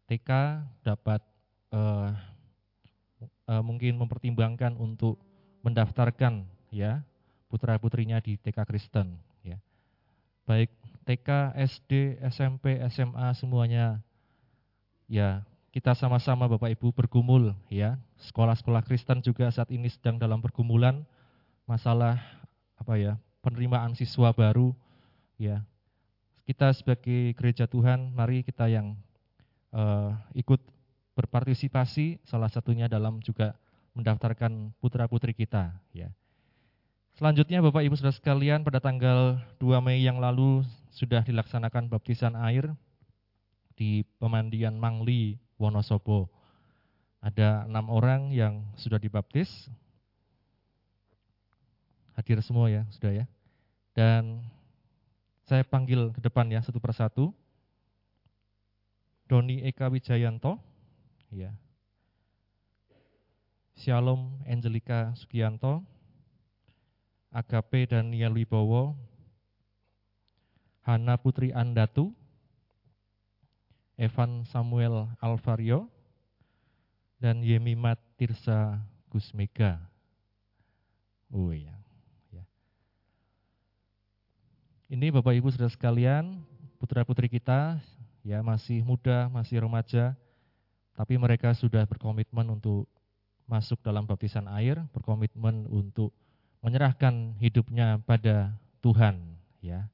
TK 0.05 0.62
dapat 0.85 1.25
uh, 1.73 2.13
uh, 3.47 3.63
mungkin 3.63 3.99
mempertimbangkan 3.99 4.75
untuk 4.79 5.19
mendaftarkan 5.65 6.47
ya 6.71 7.03
putra-putrinya 7.51 8.21
di 8.23 8.39
TK 8.39 8.63
Kristen 8.63 9.19
ya. 9.41 9.58
Baik 10.47 10.71
TK, 11.03 11.58
SD, 11.58 12.21
SMP, 12.29 12.79
SMA 12.93 13.27
semuanya 13.36 13.99
ya 15.10 15.41
kita 15.69 15.93
sama-sama 15.93 16.49
Bapak 16.49 16.73
Ibu 16.73 16.93
bergumul 16.93 17.53
ya. 17.69 17.97
Sekolah-sekolah 18.19 18.82
Kristen 18.86 19.21
juga 19.21 19.49
saat 19.49 19.69
ini 19.69 19.89
sedang 19.89 20.17
dalam 20.17 20.41
pergumulan 20.41 21.05
masalah 21.69 22.17
apa 22.79 22.97
ya 22.97 23.13
penerimaan 23.45 23.93
siswa 23.93 24.34
baru 24.34 24.73
ya 25.38 25.62
kita 26.49 26.73
sebagai 26.73 27.38
gereja 27.38 27.69
Tuhan 27.69 28.10
mari 28.10 28.41
kita 28.41 28.65
yang 28.65 28.97
uh, 29.69 30.17
ikut 30.34 30.58
berpartisipasi 31.19 32.23
salah 32.23 32.47
satunya 32.47 32.88
dalam 32.88 33.19
juga 33.19 33.60
mendaftarkan 33.91 34.71
putra-putri 34.79 35.36
kita 35.36 35.75
ya. 35.91 36.08
Selanjutnya 37.19 37.60
Bapak 37.60 37.84
Ibu 37.84 37.99
Saudara 37.99 38.15
sekalian 38.15 38.63
pada 38.63 38.79
tanggal 38.79 39.43
2 39.60 39.84
Mei 39.84 39.99
yang 39.99 40.23
lalu 40.23 40.63
sudah 40.95 41.19
dilaksanakan 41.27 41.91
baptisan 41.91 42.39
air 42.39 42.71
di 43.75 44.08
pemandian 44.23 44.79
Mangli 44.79 45.36
Wonosobo. 45.60 46.32
Ada 47.19 47.67
enam 47.67 47.91
orang 47.91 48.32
yang 48.32 48.63
sudah 48.79 48.95
dibaptis, 48.95 49.67
hadir 52.15 52.39
semua 52.39 52.71
ya, 52.71 52.88
sudah 52.95 53.12
ya. 53.12 53.25
Dan 53.91 54.39
saya 55.43 55.67
panggil 55.67 56.15
ke 56.15 56.23
depan 56.23 56.47
ya 56.47 56.63
satu 56.63 56.79
persatu. 56.79 57.36
Doni 59.27 59.62
Eka 59.62 59.91
Wijayanto, 59.91 60.58
ya. 61.33 61.53
Shalom 63.79 64.43
Angelika 64.43 65.15
Sugianto, 65.15 65.87
Agape 67.31 67.87
Daniel 67.87 68.35
Wibowo, 68.35 68.97
Hana 70.83 71.15
Putri 71.15 71.55
Andatu, 71.55 72.11
Evan 73.95 74.43
Samuel 74.49 75.07
Alvario, 75.23 75.87
dan 77.23 77.39
Yemimat 77.39 77.99
Tirsa 78.19 78.83
Gusmega. 79.07 79.79
Oh 81.31 81.53
iya. 81.55 81.79
Ini 84.89 85.13
Bapak 85.13 85.37
Ibu 85.37 85.53
Saudara 85.53 85.69
sekalian, 85.69 86.41
putra-putri 86.81 87.29
kita 87.29 87.77
ya 88.25 88.41
masih 88.41 88.81
muda, 88.81 89.29
masih 89.29 89.61
remaja, 89.61 90.17
tapi 90.99 91.15
mereka 91.15 91.55
sudah 91.55 91.88
berkomitmen 91.88 92.43
untuk 92.51 92.83
masuk 93.47 93.79
dalam 93.79 94.03
baptisan 94.03 94.51
air, 94.51 94.83
berkomitmen 94.91 95.63
untuk 95.71 96.12
menyerahkan 96.59 97.39
hidupnya 97.39 98.03
pada 98.03 98.51
Tuhan, 98.83 99.39
ya. 99.63 99.88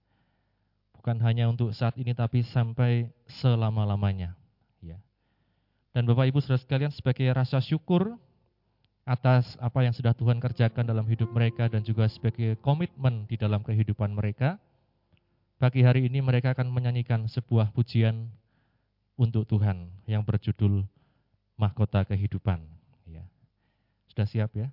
Bukan 0.97 1.21
hanya 1.21 1.45
untuk 1.45 1.69
saat 1.77 1.93
ini 2.01 2.17
tapi 2.17 2.41
sampai 2.41 3.13
selama-lamanya, 3.29 4.33
ya. 4.81 4.97
Dan 5.93 6.09
Bapak 6.09 6.25
Ibu 6.33 6.41
Saudara 6.41 6.65
sekalian 6.65 6.89
sebagai 6.89 7.29
rasa 7.29 7.61
syukur 7.61 8.17
atas 9.05 9.53
apa 9.61 9.85
yang 9.85 9.93
sudah 9.93 10.17
Tuhan 10.17 10.41
kerjakan 10.41 10.89
dalam 10.89 11.05
hidup 11.05 11.29
mereka 11.29 11.69
dan 11.69 11.85
juga 11.85 12.09
sebagai 12.09 12.57
komitmen 12.65 13.29
di 13.29 13.37
dalam 13.37 13.61
kehidupan 13.61 14.09
mereka, 14.09 14.57
Pagi 15.55 15.87
hari 15.87 16.11
ini 16.11 16.19
mereka 16.19 16.51
akan 16.51 16.67
menyanyikan 16.67 17.31
sebuah 17.31 17.71
pujian 17.71 18.27
untuk 19.15 19.47
Tuhan 19.47 19.87
yang 20.03 20.19
berjudul 20.19 20.83
Mahkota 21.55 22.03
Kehidupan. 22.03 22.63
Ya. 23.07 23.23
Sudah 24.11 24.27
siap 24.27 24.51
ya? 24.55 24.71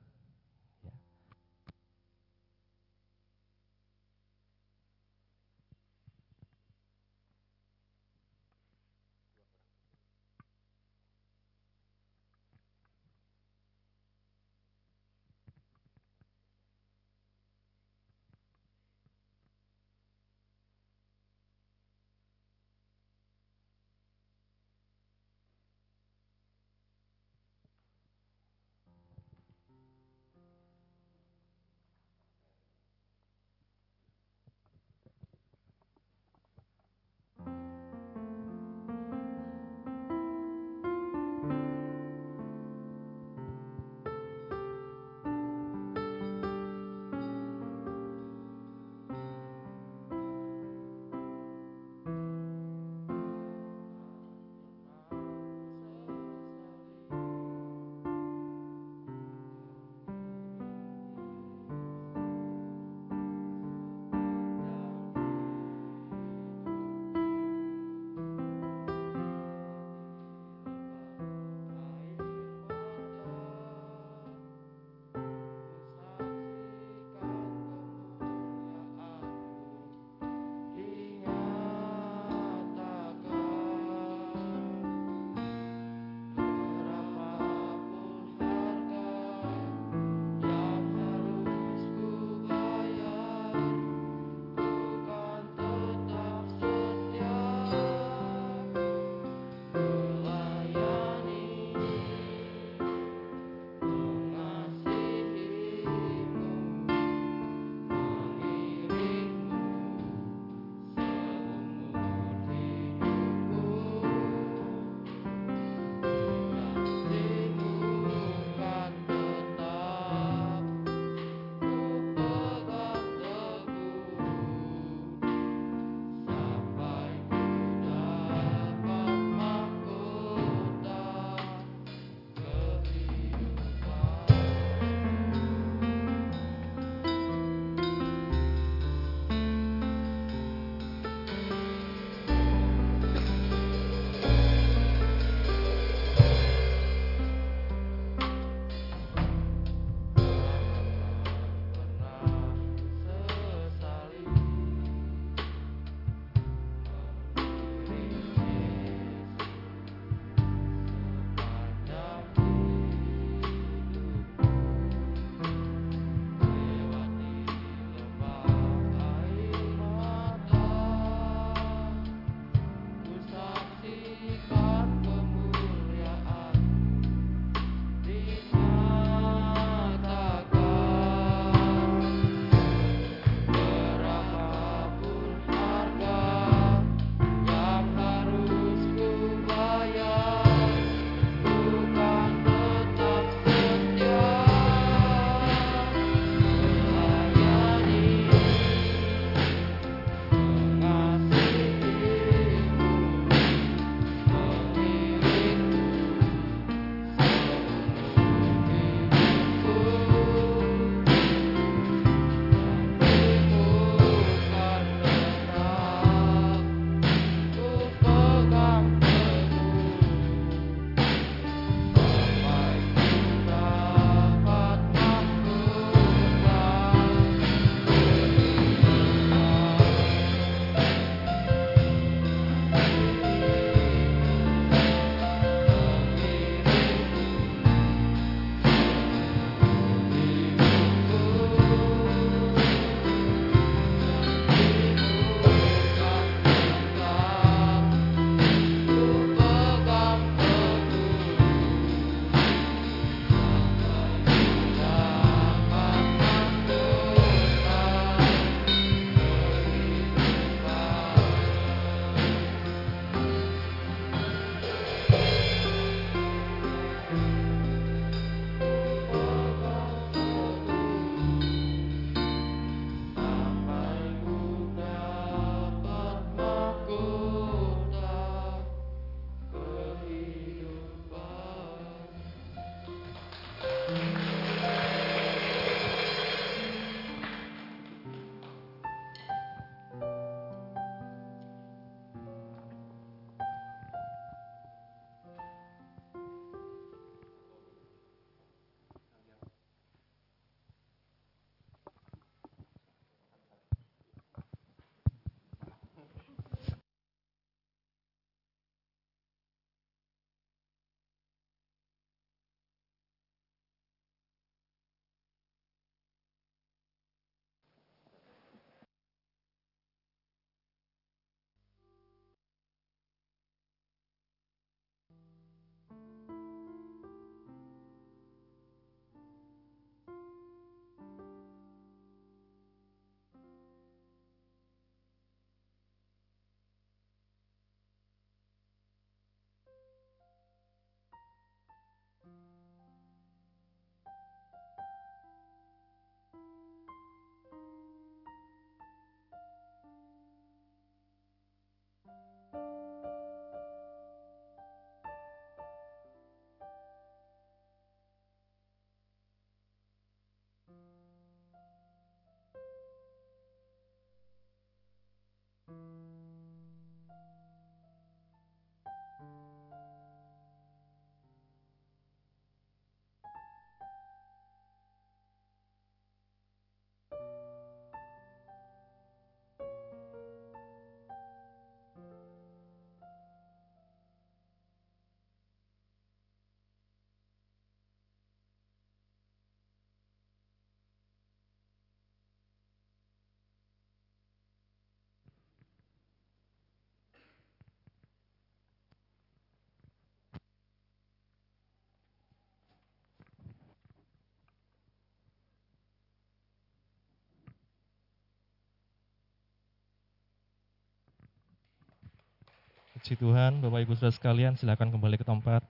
Puji 413.03 413.19
Tuhan, 413.19 413.59
Bapak 413.59 413.83
Ibu 413.83 413.98
Saudara 413.98 414.15
sekalian, 414.15 414.55
silakan 414.55 414.94
kembali 414.94 415.19
ke 415.19 415.27
tempat. 415.27 415.67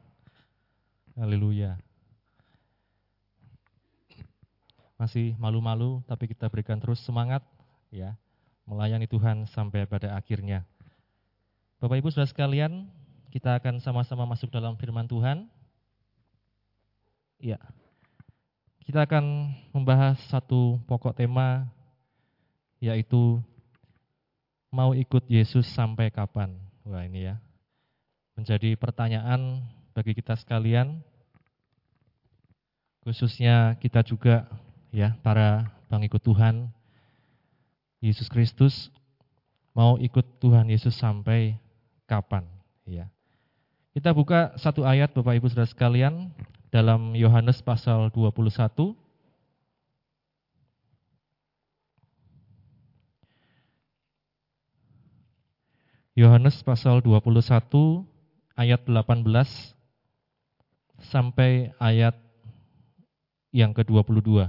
Haleluya. 1.17 1.81
Masih 5.01 5.33
malu-malu, 5.41 6.05
tapi 6.05 6.29
kita 6.29 6.45
berikan 6.53 6.77
terus 6.77 7.01
semangat 7.01 7.41
ya, 7.89 8.21
melayani 8.69 9.09
Tuhan 9.09 9.49
sampai 9.49 9.89
pada 9.89 10.13
akhirnya. 10.13 10.69
Bapak 11.81 12.05
Ibu 12.05 12.13
Saudara 12.13 12.29
sekalian, 12.29 12.85
kita 13.33 13.57
akan 13.57 13.81
sama-sama 13.81 14.29
masuk 14.29 14.53
dalam 14.53 14.77
firman 14.77 15.09
Tuhan. 15.09 15.49
Ya. 17.41 17.57
Kita 18.85 19.09
akan 19.09 19.57
membahas 19.73 20.21
satu 20.29 20.77
pokok 20.85 21.17
tema 21.17 21.65
yaitu 22.77 23.41
mau 24.69 24.93
ikut 24.93 25.25
Yesus 25.33 25.65
sampai 25.65 26.13
kapan. 26.13 26.72
Wah 26.83 27.07
ini 27.07 27.31
ya, 27.31 27.39
menjadi 28.35 28.75
pertanyaan 28.75 29.63
bagi 29.95 30.19
kita 30.19 30.35
sekalian, 30.35 30.99
khususnya 33.07 33.79
kita 33.79 34.03
juga 34.03 34.51
ya 34.91 35.15
para 35.23 35.71
pengikut 35.87 36.19
Tuhan 36.19 36.75
Yesus 38.03 38.27
Kristus 38.27 38.91
mau 39.79 39.95
ikut 40.03 40.43
Tuhan 40.43 40.67
Yesus 40.69 40.99
sampai 40.99 41.55
kapan 42.11 42.43
ya. 42.83 43.07
Kita 43.93 44.11
buka 44.11 44.57
satu 44.59 44.83
ayat 44.83 45.13
Bapak 45.15 45.39
Ibu 45.39 45.53
Saudara 45.53 45.69
sekalian 45.69 46.33
dalam 46.73 47.13
Yohanes 47.15 47.61
pasal 47.61 48.11
21 48.11 48.97
Yohanes 56.13 56.61
pasal 56.61 57.01
21 57.01 58.05
ayat 58.53 58.85
18 58.85 59.25
sampai 61.09 61.73
ayat 61.81 62.13
yang 63.49 63.73
ke-22. 63.73 64.45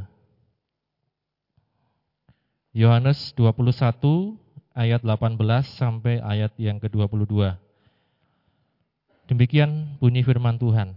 Yohanes 2.76 3.32
21 3.40 4.36
ayat 4.76 5.08
18 5.08 5.40
sampai 5.64 6.20
ayat 6.20 6.52
yang 6.60 6.84
ke-22. 6.84 7.56
Demikian 9.32 9.96
bunyi 10.04 10.20
firman 10.20 10.60
Tuhan. 10.60 10.92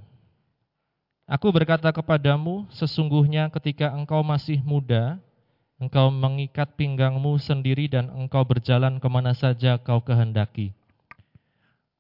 Aku 1.31 1.55
berkata 1.55 1.95
kepadamu, 1.95 2.67
sesungguhnya 2.75 3.55
ketika 3.55 3.95
engkau 3.95 4.27
masih 4.27 4.59
muda, 4.67 5.23
Engkau 5.77 6.09
mengikat 6.09 6.73
pinggangmu 6.81 7.37
sendiri 7.37 7.85
dan 7.85 8.09
engkau 8.09 8.49
berjalan 8.49 8.97
ke 8.97 9.09
mana 9.13 9.37
saja 9.37 9.77
kau 9.77 10.01
kehendaki. 10.01 10.73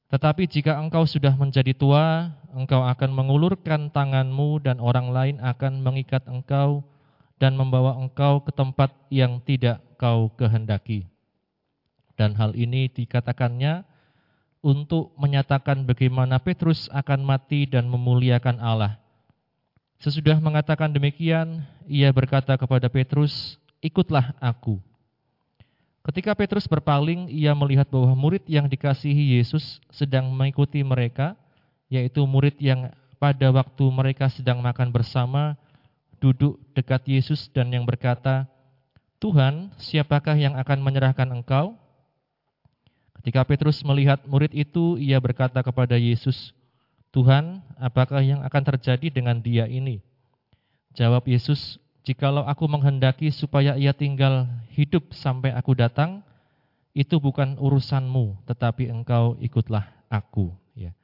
Tetapi 0.08 0.48
jika 0.48 0.80
engkau 0.80 1.04
sudah 1.04 1.36
menjadi 1.36 1.76
tua, 1.76 2.32
engkau 2.56 2.80
akan 2.80 3.10
mengulurkan 3.12 3.92
tanganmu 3.92 4.64
dan 4.64 4.80
orang 4.80 5.12
lain 5.12 5.36
akan 5.44 5.84
mengikat 5.84 6.24
engkau 6.24 6.80
dan 7.36 7.52
membawa 7.52 8.00
engkau 8.00 8.40
ke 8.40 8.54
tempat 8.54 8.96
yang 9.12 9.44
tidak 9.44 9.82
kau 10.00 10.32
kehendaki. 10.32 11.04
Dan 12.16 12.32
hal 12.32 12.56
ini 12.56 12.88
dikatakannya 12.88 13.84
untuk 14.64 15.12
menyatakan 15.20 15.84
bagaimana 15.84 16.40
Petrus 16.40 16.88
akan 16.96 17.20
mati 17.20 17.68
dan 17.68 17.92
memuliakan 17.92 18.56
Allah. 18.56 18.96
Sesudah 20.00 20.40
mengatakan 20.40 20.92
demikian, 20.92 21.60
ia 21.84 22.08
berkata 22.08 22.56
kepada 22.56 22.88
Petrus, 22.88 23.60
ikutlah 23.86 24.34
aku. 24.42 24.82
Ketika 26.06 26.34
Petrus 26.38 26.70
berpaling, 26.70 27.26
ia 27.30 27.50
melihat 27.50 27.90
bahwa 27.90 28.14
murid 28.14 28.46
yang 28.46 28.70
dikasihi 28.70 29.38
Yesus 29.38 29.82
sedang 29.90 30.30
mengikuti 30.30 30.78
mereka, 30.86 31.34
yaitu 31.90 32.22
murid 32.22 32.54
yang 32.62 32.94
pada 33.18 33.50
waktu 33.50 33.84
mereka 33.90 34.30
sedang 34.30 34.62
makan 34.62 34.94
bersama, 34.94 35.58
duduk 36.22 36.62
dekat 36.78 37.02
Yesus 37.10 37.50
dan 37.50 37.74
yang 37.74 37.82
berkata, 37.82 38.46
Tuhan, 39.18 39.74
siapakah 39.82 40.38
yang 40.38 40.54
akan 40.54 40.78
menyerahkan 40.78 41.26
engkau? 41.32 41.74
Ketika 43.18 43.42
Petrus 43.42 43.82
melihat 43.82 44.22
murid 44.30 44.54
itu, 44.54 44.94
ia 45.02 45.18
berkata 45.18 45.58
kepada 45.58 45.98
Yesus, 45.98 46.54
Tuhan, 47.10 47.64
apakah 47.80 48.22
yang 48.22 48.46
akan 48.46 48.62
terjadi 48.62 49.10
dengan 49.10 49.42
dia 49.42 49.66
ini? 49.66 49.98
Jawab 50.94 51.26
Yesus, 51.26 51.82
Jikalau 52.06 52.46
aku 52.46 52.70
menghendaki 52.70 53.34
supaya 53.34 53.74
ia 53.74 53.90
tinggal 53.90 54.46
hidup 54.70 55.10
sampai 55.10 55.50
aku 55.50 55.74
datang, 55.74 56.22
itu 56.94 57.18
bukan 57.18 57.58
urusanmu, 57.58 58.46
tetapi 58.46 58.86
engkau 58.86 59.34
ikutlah 59.42 59.90
aku. 60.06 60.54
Ya. 60.78 60.94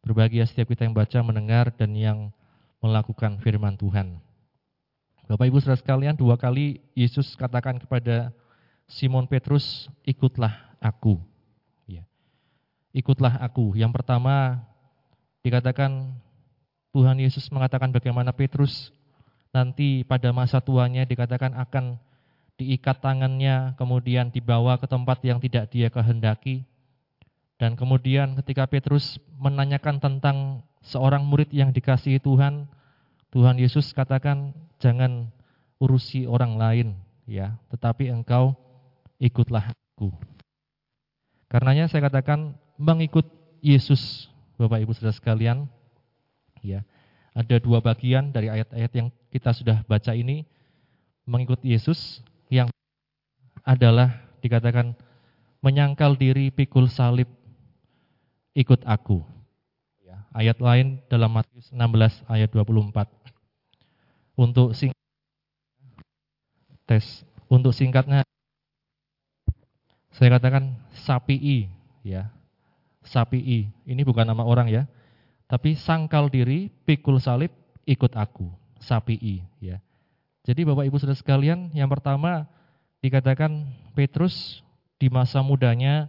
Berbahagia 0.00 0.48
setiap 0.48 0.72
kita 0.72 0.88
yang 0.88 0.96
baca, 0.96 1.20
mendengar, 1.20 1.68
dan 1.76 1.92
yang 1.92 2.32
melakukan 2.80 3.36
firman 3.44 3.76
Tuhan. 3.76 4.16
Bapak 5.28 5.44
Ibu 5.44 5.60
saudara 5.60 5.76
sekalian, 5.76 6.16
dua 6.16 6.40
kali 6.40 6.80
Yesus 6.96 7.36
katakan 7.36 7.76
kepada 7.76 8.32
Simon 8.88 9.28
Petrus, 9.28 9.92
ikutlah 10.08 10.56
aku. 10.80 11.20
Ya. 11.84 12.08
Ikutlah 12.96 13.44
aku. 13.44 13.76
Yang 13.76 13.92
pertama 13.92 14.64
dikatakan 15.44 16.16
Tuhan 16.96 17.20
Yesus 17.20 17.44
mengatakan 17.52 17.92
bagaimana 17.92 18.32
Petrus 18.32 18.88
nanti 19.56 20.04
pada 20.04 20.36
masa 20.36 20.60
tuanya 20.60 21.08
dikatakan 21.08 21.56
akan 21.56 21.96
diikat 22.60 23.00
tangannya, 23.00 23.72
kemudian 23.80 24.28
dibawa 24.28 24.76
ke 24.76 24.84
tempat 24.84 25.24
yang 25.24 25.40
tidak 25.40 25.72
dia 25.72 25.88
kehendaki. 25.88 26.68
Dan 27.56 27.72
kemudian 27.72 28.36
ketika 28.44 28.68
Petrus 28.68 29.16
menanyakan 29.40 29.96
tentang 29.96 30.60
seorang 30.84 31.24
murid 31.24 31.48
yang 31.56 31.72
dikasihi 31.72 32.20
Tuhan, 32.20 32.68
Tuhan 33.32 33.56
Yesus 33.56 33.96
katakan 33.96 34.52
jangan 34.76 35.32
urusi 35.80 36.28
orang 36.28 36.60
lain 36.60 36.88
ya, 37.24 37.56
tetapi 37.72 38.12
engkau 38.12 38.52
ikutlah 39.16 39.72
aku. 39.72 40.12
Karenanya 41.48 41.88
saya 41.88 42.04
katakan 42.12 42.60
mengikut 42.76 43.24
Yesus 43.64 44.28
Bapak 44.60 44.84
Ibu 44.84 44.92
Saudara 44.92 45.16
sekalian 45.16 45.64
ya 46.60 46.84
ada 47.36 47.56
dua 47.60 47.84
bagian 47.84 48.32
dari 48.32 48.48
ayat-ayat 48.48 48.92
yang 48.96 49.08
kita 49.36 49.52
sudah 49.52 49.84
baca 49.84 50.16
ini 50.16 50.48
mengikut 51.28 51.60
Yesus 51.60 52.24
yang 52.48 52.72
adalah 53.60 54.16
dikatakan 54.40 54.96
menyangkal 55.60 56.16
diri 56.16 56.48
pikul 56.48 56.88
salib 56.88 57.28
ikut 58.56 58.80
aku. 58.88 59.20
Ya, 60.00 60.24
ayat 60.32 60.56
lain 60.56 61.04
dalam 61.12 61.36
Matius 61.36 61.68
16 61.68 62.24
ayat 62.32 62.48
24. 62.48 63.12
Untuk 64.40 64.72
sing 64.72 64.96
tes 66.88 67.28
untuk 67.52 67.76
singkatnya 67.76 68.24
saya 70.16 70.40
katakan 70.40 70.80
sapi 71.04 71.68
ya. 72.00 72.32
Sapi. 73.04 73.68
Ini 73.84 74.00
bukan 74.00 74.24
nama 74.24 74.48
orang 74.48 74.72
ya. 74.72 74.88
Tapi 75.46 75.78
sangkal 75.78 76.26
diri, 76.26 76.72
pikul 76.88 77.22
salib, 77.22 77.54
ikut 77.86 78.18
aku, 78.18 78.50
sapi 78.86 79.42
ya. 79.58 79.82
Jadi 80.46 80.62
Bapak 80.62 80.86
Ibu 80.86 80.96
Saudara 81.02 81.18
sekalian, 81.18 81.74
yang 81.74 81.90
pertama 81.90 82.46
dikatakan 83.02 83.66
Petrus 83.98 84.62
di 84.96 85.10
masa 85.10 85.42
mudanya 85.42 86.06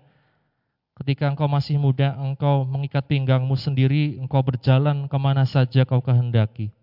ketika 1.01 1.29
engkau 1.29 1.45
masih 1.45 1.77
muda, 1.77 2.17
engkau 2.17 2.65
mengikat 2.65 3.05
pinggangmu 3.05 3.53
sendiri, 3.57 4.17
engkau 4.17 4.41
berjalan 4.41 5.05
ke 5.05 5.17
mana 5.17 5.45
saja 5.45 5.85
kau 5.85 6.01
kehendaki. 6.01 6.73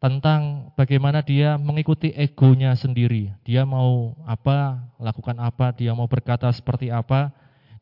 Tentang 0.00 0.68
bagaimana 0.76 1.24
dia 1.24 1.56
mengikuti 1.56 2.12
egonya 2.12 2.76
sendiri. 2.76 3.32
Dia 3.40 3.64
mau 3.64 4.12
apa, 4.28 4.84
lakukan 5.00 5.40
apa, 5.40 5.72
dia 5.72 5.96
mau 5.96 6.04
berkata 6.04 6.48
seperti 6.52 6.92
apa, 6.92 7.32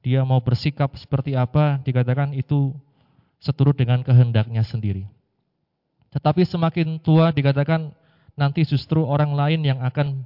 dia 0.06 0.22
mau 0.22 0.38
bersikap 0.38 0.94
seperti 0.94 1.34
apa, 1.34 1.82
dikatakan 1.82 2.30
itu 2.30 2.74
seturut 3.42 3.74
dengan 3.74 4.06
kehendaknya 4.06 4.62
sendiri. 4.62 5.10
Tetapi 6.12 6.44
semakin 6.44 7.00
tua 7.00 7.32
dikatakan 7.32 7.90
nanti 8.36 8.68
justru 8.68 9.02
orang 9.02 9.32
lain 9.32 9.60
yang 9.64 9.80
akan 9.80 10.24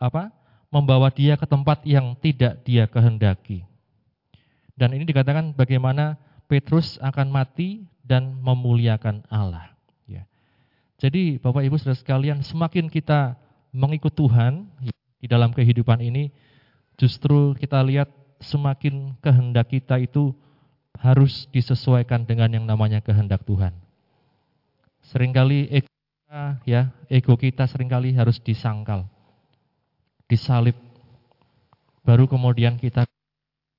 apa? 0.00 0.32
membawa 0.72 1.12
dia 1.12 1.36
ke 1.36 1.44
tempat 1.44 1.84
yang 1.84 2.16
tidak 2.16 2.64
dia 2.64 2.88
kehendaki. 2.88 3.68
Dan 4.72 4.96
ini 4.96 5.04
dikatakan 5.04 5.52
bagaimana 5.52 6.16
Petrus 6.48 6.96
akan 7.04 7.28
mati 7.28 7.84
dan 8.00 8.40
memuliakan 8.40 9.20
Allah. 9.28 9.76
Ya. 10.08 10.24
Jadi 10.96 11.36
Bapak 11.36 11.60
Ibu 11.60 11.76
Saudara 11.76 12.00
sekalian, 12.00 12.40
semakin 12.40 12.88
kita 12.88 13.36
mengikut 13.68 14.16
Tuhan 14.16 14.64
di 15.20 15.28
dalam 15.28 15.52
kehidupan 15.52 16.00
ini, 16.00 16.32
justru 16.96 17.52
kita 17.60 17.84
lihat 17.84 18.08
semakin 18.40 19.12
kehendak 19.20 19.68
kita 19.70 20.00
itu 20.00 20.32
harus 20.96 21.46
disesuaikan 21.52 22.24
dengan 22.24 22.48
yang 22.48 22.64
namanya 22.64 23.04
kehendak 23.04 23.44
Tuhan. 23.44 23.76
Seringkali 25.12 25.68
ego 25.68 25.92
kita, 25.92 26.42
ya, 26.64 26.88
ego 27.12 27.36
kita 27.36 27.68
sering 27.68 27.92
kali 27.92 28.16
harus 28.16 28.40
disangkal, 28.40 29.04
disalib, 30.24 30.72
baru 32.00 32.24
kemudian 32.24 32.80
kita 32.80 33.04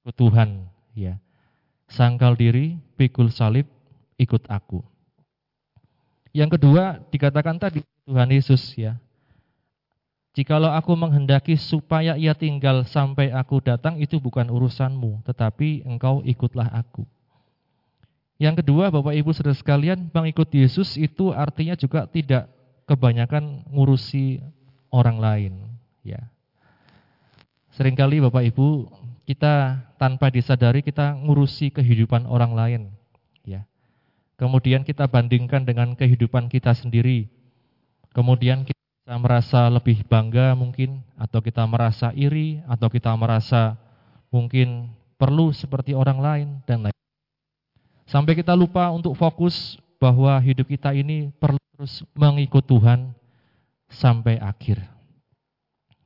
ke 0.06 0.12
Tuhan, 0.14 0.70
ya. 0.94 1.18
sangkal 1.90 2.38
diri, 2.38 2.78
pikul 3.02 3.34
salib, 3.34 3.66
ikut 4.22 4.46
aku. 4.46 4.86
Yang 6.38 6.62
kedua 6.62 7.02
dikatakan 7.10 7.58
tadi 7.58 7.82
Tuhan 8.06 8.30
Yesus 8.30 8.74
ya. 8.78 9.02
Jikalau 10.34 10.74
aku 10.74 10.98
menghendaki 10.98 11.54
supaya 11.58 12.18
ia 12.18 12.34
tinggal 12.34 12.90
sampai 12.90 13.30
aku 13.30 13.62
datang 13.62 14.02
itu 14.02 14.18
bukan 14.18 14.50
urusanmu, 14.50 15.22
tetapi 15.26 15.86
engkau 15.86 16.26
ikutlah 16.26 16.74
aku. 16.74 17.06
Yang 18.42 18.66
kedua, 18.66 18.90
Bapak 18.90 19.14
Ibu 19.14 19.30
Saudara 19.32 19.54
sekalian, 19.54 20.10
mengikut 20.10 20.50
Yesus 20.50 20.98
itu 20.98 21.30
artinya 21.30 21.78
juga 21.78 22.10
tidak 22.10 22.50
kebanyakan 22.90 23.64
ngurusi 23.70 24.42
orang 24.90 25.18
lain, 25.22 25.54
ya. 26.02 26.20
Seringkali 27.74 28.22
Bapak 28.26 28.44
Ibu 28.54 28.90
kita 29.24 29.86
tanpa 29.96 30.28
disadari 30.34 30.84
kita 30.84 31.16
ngurusi 31.16 31.72
kehidupan 31.72 32.26
orang 32.26 32.52
lain, 32.58 32.82
ya. 33.46 33.64
Kemudian 34.36 34.82
kita 34.82 35.06
bandingkan 35.08 35.64
dengan 35.64 35.94
kehidupan 35.94 36.50
kita 36.50 36.74
sendiri. 36.74 37.30
Kemudian 38.14 38.66
kita 38.66 39.16
merasa 39.22 39.70
lebih 39.70 40.04
bangga 40.10 40.58
mungkin, 40.58 41.06
atau 41.16 41.40
kita 41.40 41.64
merasa 41.70 42.10
iri, 42.18 42.66
atau 42.66 42.90
kita 42.90 43.14
merasa 43.14 43.78
mungkin 44.34 44.90
perlu 45.22 45.54
seperti 45.54 45.94
orang 45.94 46.20
lain, 46.20 46.50
dan 46.66 46.90
lain. 46.90 47.03
Sampai 48.14 48.38
kita 48.38 48.54
lupa 48.54 48.94
untuk 48.94 49.18
fokus 49.18 49.82
bahwa 49.98 50.38
hidup 50.38 50.70
kita 50.70 50.94
ini 50.94 51.34
perlu 51.42 51.58
terus 51.74 52.06
mengikut 52.14 52.62
Tuhan 52.62 53.10
sampai 53.90 54.38
akhir. 54.38 54.78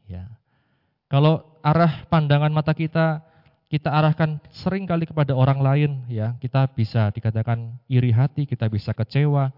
Ya. 0.08 0.32
Kalau 1.12 1.44
arah 1.60 2.08
pandangan 2.08 2.48
mata 2.48 2.72
kita 2.72 3.20
kita 3.68 3.92
arahkan 3.92 4.40
sering 4.56 4.88
kali 4.88 5.04
kepada 5.04 5.36
orang 5.36 5.60
lain 5.60 5.92
ya 6.08 6.40
kita 6.40 6.72
bisa 6.72 7.12
dikatakan 7.12 7.76
iri 7.92 8.16
hati 8.16 8.48
kita 8.48 8.72
bisa 8.72 8.96
kecewa 8.96 9.52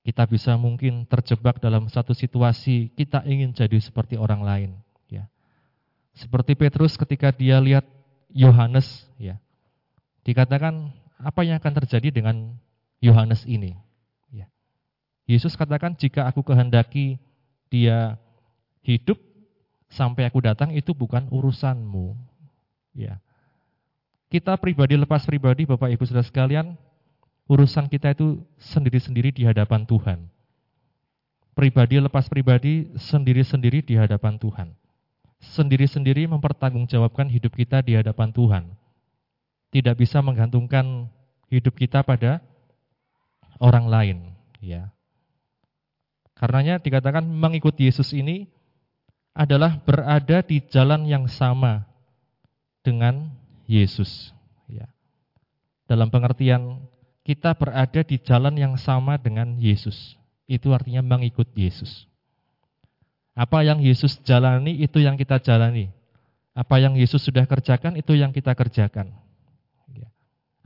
kita 0.00 0.24
bisa 0.24 0.56
mungkin 0.56 1.04
terjebak 1.04 1.60
dalam 1.60 1.92
satu 1.92 2.16
situasi 2.16 2.88
kita 2.96 3.20
ingin 3.28 3.52
jadi 3.52 3.76
seperti 3.76 4.16
orang 4.16 4.40
lain 4.40 4.70
ya 5.12 5.28
seperti 6.16 6.56
Petrus 6.56 6.96
ketika 6.96 7.28
dia 7.28 7.60
lihat 7.60 7.84
Yohanes 8.32 9.04
ya 9.20 9.36
dikatakan 10.24 10.88
apa 11.18 11.40
yang 11.42 11.58
akan 11.58 11.72
terjadi 11.84 12.22
dengan 12.22 12.54
Yohanes 13.02 13.42
ini 13.44 13.74
ya 14.30 14.46
Yesus 15.26 15.58
katakan 15.58 15.98
jika 15.98 16.24
aku 16.24 16.46
kehendaki 16.46 17.18
dia 17.68 18.16
hidup 18.86 19.20
sampai 19.92 20.24
aku 20.24 20.40
datang 20.40 20.72
itu 20.72 20.94
bukan 20.96 21.26
urusanmu 21.28 22.28
Ya. 22.98 23.22
Kita 24.28 24.58
pribadi 24.58 24.98
lepas 24.98 25.22
pribadi 25.24 25.64
Bapak 25.64 25.88
Ibu 25.94 26.04
Saudara 26.04 26.26
sekalian, 26.26 26.74
urusan 27.46 27.86
kita 27.86 28.12
itu 28.12 28.42
sendiri-sendiri 28.60 29.30
di 29.32 29.46
hadapan 29.46 29.86
Tuhan. 29.86 30.26
Pribadi 31.54 32.02
lepas 32.02 32.26
pribadi 32.26 32.90
sendiri-sendiri 32.98 33.86
di 33.86 33.94
hadapan 33.94 34.36
Tuhan. 34.36 34.74
Sendiri-sendiri 35.38 36.26
mempertanggungjawabkan 36.26 37.30
hidup 37.30 37.54
kita 37.54 37.80
di 37.80 37.94
hadapan 37.94 38.34
Tuhan. 38.34 38.64
Tidak 39.68 39.94
bisa 39.96 40.24
menggantungkan 40.24 41.08
hidup 41.52 41.76
kita 41.76 42.00
pada 42.00 42.40
orang 43.60 43.86
lain, 43.88 44.18
ya. 44.62 44.88
Karenanya 46.38 46.78
dikatakan 46.78 47.26
mengikuti 47.26 47.90
Yesus 47.90 48.14
ini 48.14 48.46
adalah 49.34 49.82
berada 49.82 50.42
di 50.42 50.62
jalan 50.70 51.02
yang 51.04 51.26
sama 51.26 51.82
dengan 52.86 53.34
Yesus. 53.66 54.30
Ya. 54.70 54.86
Dalam 55.90 56.08
pengertian 56.14 56.78
kita 57.26 57.52
berada 57.52 58.00
di 58.00 58.16
jalan 58.22 58.56
yang 58.56 58.74
sama 58.80 59.20
dengan 59.20 59.58
Yesus. 59.60 60.16
Itu 60.48 60.72
artinya 60.72 61.04
mengikut 61.04 61.52
Yesus. 61.52 62.08
Apa 63.36 63.62
yang 63.62 63.84
Yesus 63.84 64.16
jalani 64.24 64.80
itu 64.80 64.98
yang 64.98 65.14
kita 65.20 65.36
jalani. 65.38 65.92
Apa 66.56 66.80
yang 66.80 66.96
Yesus 66.96 67.22
sudah 67.22 67.44
kerjakan 67.44 68.00
itu 68.00 68.16
yang 68.16 68.32
kita 68.32 68.56
kerjakan. 68.56 69.12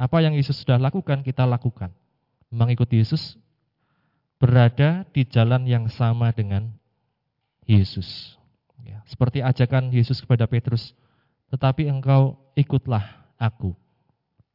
Apa 0.03 0.19
yang 0.19 0.35
Yesus 0.35 0.59
sudah 0.59 0.83
lakukan 0.83 1.23
kita 1.23 1.47
lakukan. 1.47 1.95
Mengikuti 2.51 2.99
Yesus 2.99 3.39
berada 4.43 5.07
di 5.15 5.23
jalan 5.23 5.63
yang 5.63 5.87
sama 5.87 6.35
dengan 6.35 6.75
Yesus. 7.63 8.35
Ya. 8.83 8.99
Seperti 9.07 9.39
ajakan 9.39 9.95
Yesus 9.95 10.19
kepada 10.19 10.51
Petrus, 10.51 10.91
tetapi 11.55 11.87
engkau 11.87 12.35
ikutlah 12.59 13.23
aku. 13.39 13.79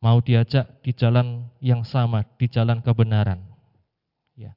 Mau 0.04 0.20
diajak 0.20 0.68
di 0.84 0.92
jalan 0.92 1.48
yang 1.64 1.88
sama, 1.88 2.28
di 2.36 2.52
jalan 2.52 2.84
kebenaran. 2.84 3.40
Ya. 4.36 4.52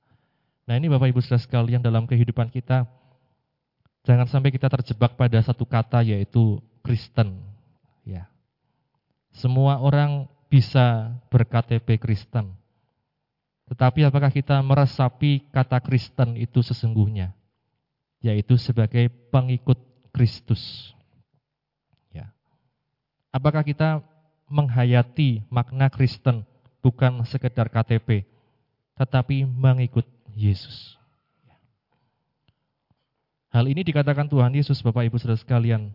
Nah 0.66 0.74
ini 0.74 0.90
Bapak 0.90 1.14
Ibu 1.14 1.22
saudara 1.22 1.38
sekalian 1.38 1.86
dalam 1.86 2.10
kehidupan 2.10 2.50
kita, 2.50 2.90
jangan 4.02 4.26
sampai 4.26 4.50
kita 4.50 4.66
terjebak 4.66 5.14
pada 5.14 5.38
satu 5.38 5.62
kata 5.62 6.02
yaitu 6.02 6.58
Kristen. 6.82 7.38
Ya. 8.02 8.26
Semua 9.30 9.78
orang 9.78 10.26
bisa 10.50 11.14
berKTP 11.30 11.96
Kristen. 12.02 12.52
Tetapi 13.70 14.02
apakah 14.02 14.34
kita 14.34 14.58
meresapi 14.60 15.46
kata 15.54 15.78
Kristen 15.78 16.34
itu 16.34 16.58
sesungguhnya? 16.58 17.30
Yaitu 18.18 18.58
sebagai 18.58 19.08
pengikut 19.30 19.78
Kristus. 20.10 20.92
Apakah 23.30 23.62
kita 23.62 24.02
menghayati 24.50 25.46
makna 25.46 25.86
Kristen 25.86 26.42
bukan 26.82 27.22
sekedar 27.22 27.70
KTP, 27.70 28.26
tetapi 28.98 29.46
mengikut 29.46 30.02
Yesus. 30.34 30.98
Hal 33.54 33.70
ini 33.70 33.86
dikatakan 33.86 34.26
Tuhan 34.26 34.50
Yesus 34.54 34.82
Bapak 34.82 35.06
Ibu 35.06 35.18
Saudara 35.18 35.38
sekalian 35.38 35.94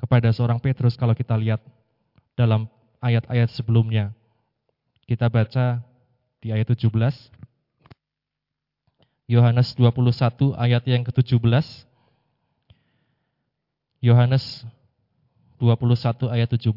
kepada 0.00 0.32
seorang 0.32 0.60
Petrus 0.60 0.96
kalau 0.96 1.12
kita 1.12 1.36
lihat 1.36 1.60
dalam 2.36 2.68
ayat-ayat 3.04 3.52
sebelumnya. 3.52 4.16
Kita 5.04 5.28
baca 5.28 5.84
di 6.40 6.48
ayat 6.48 6.72
17. 6.72 6.88
Yohanes 9.28 9.76
21 9.76 10.56
ayat 10.56 10.84
yang 10.88 11.04
ke-17. 11.04 11.84
Yohanes 14.00 14.64
21 15.60 16.32
ayat 16.32 16.48
17. 16.48 16.72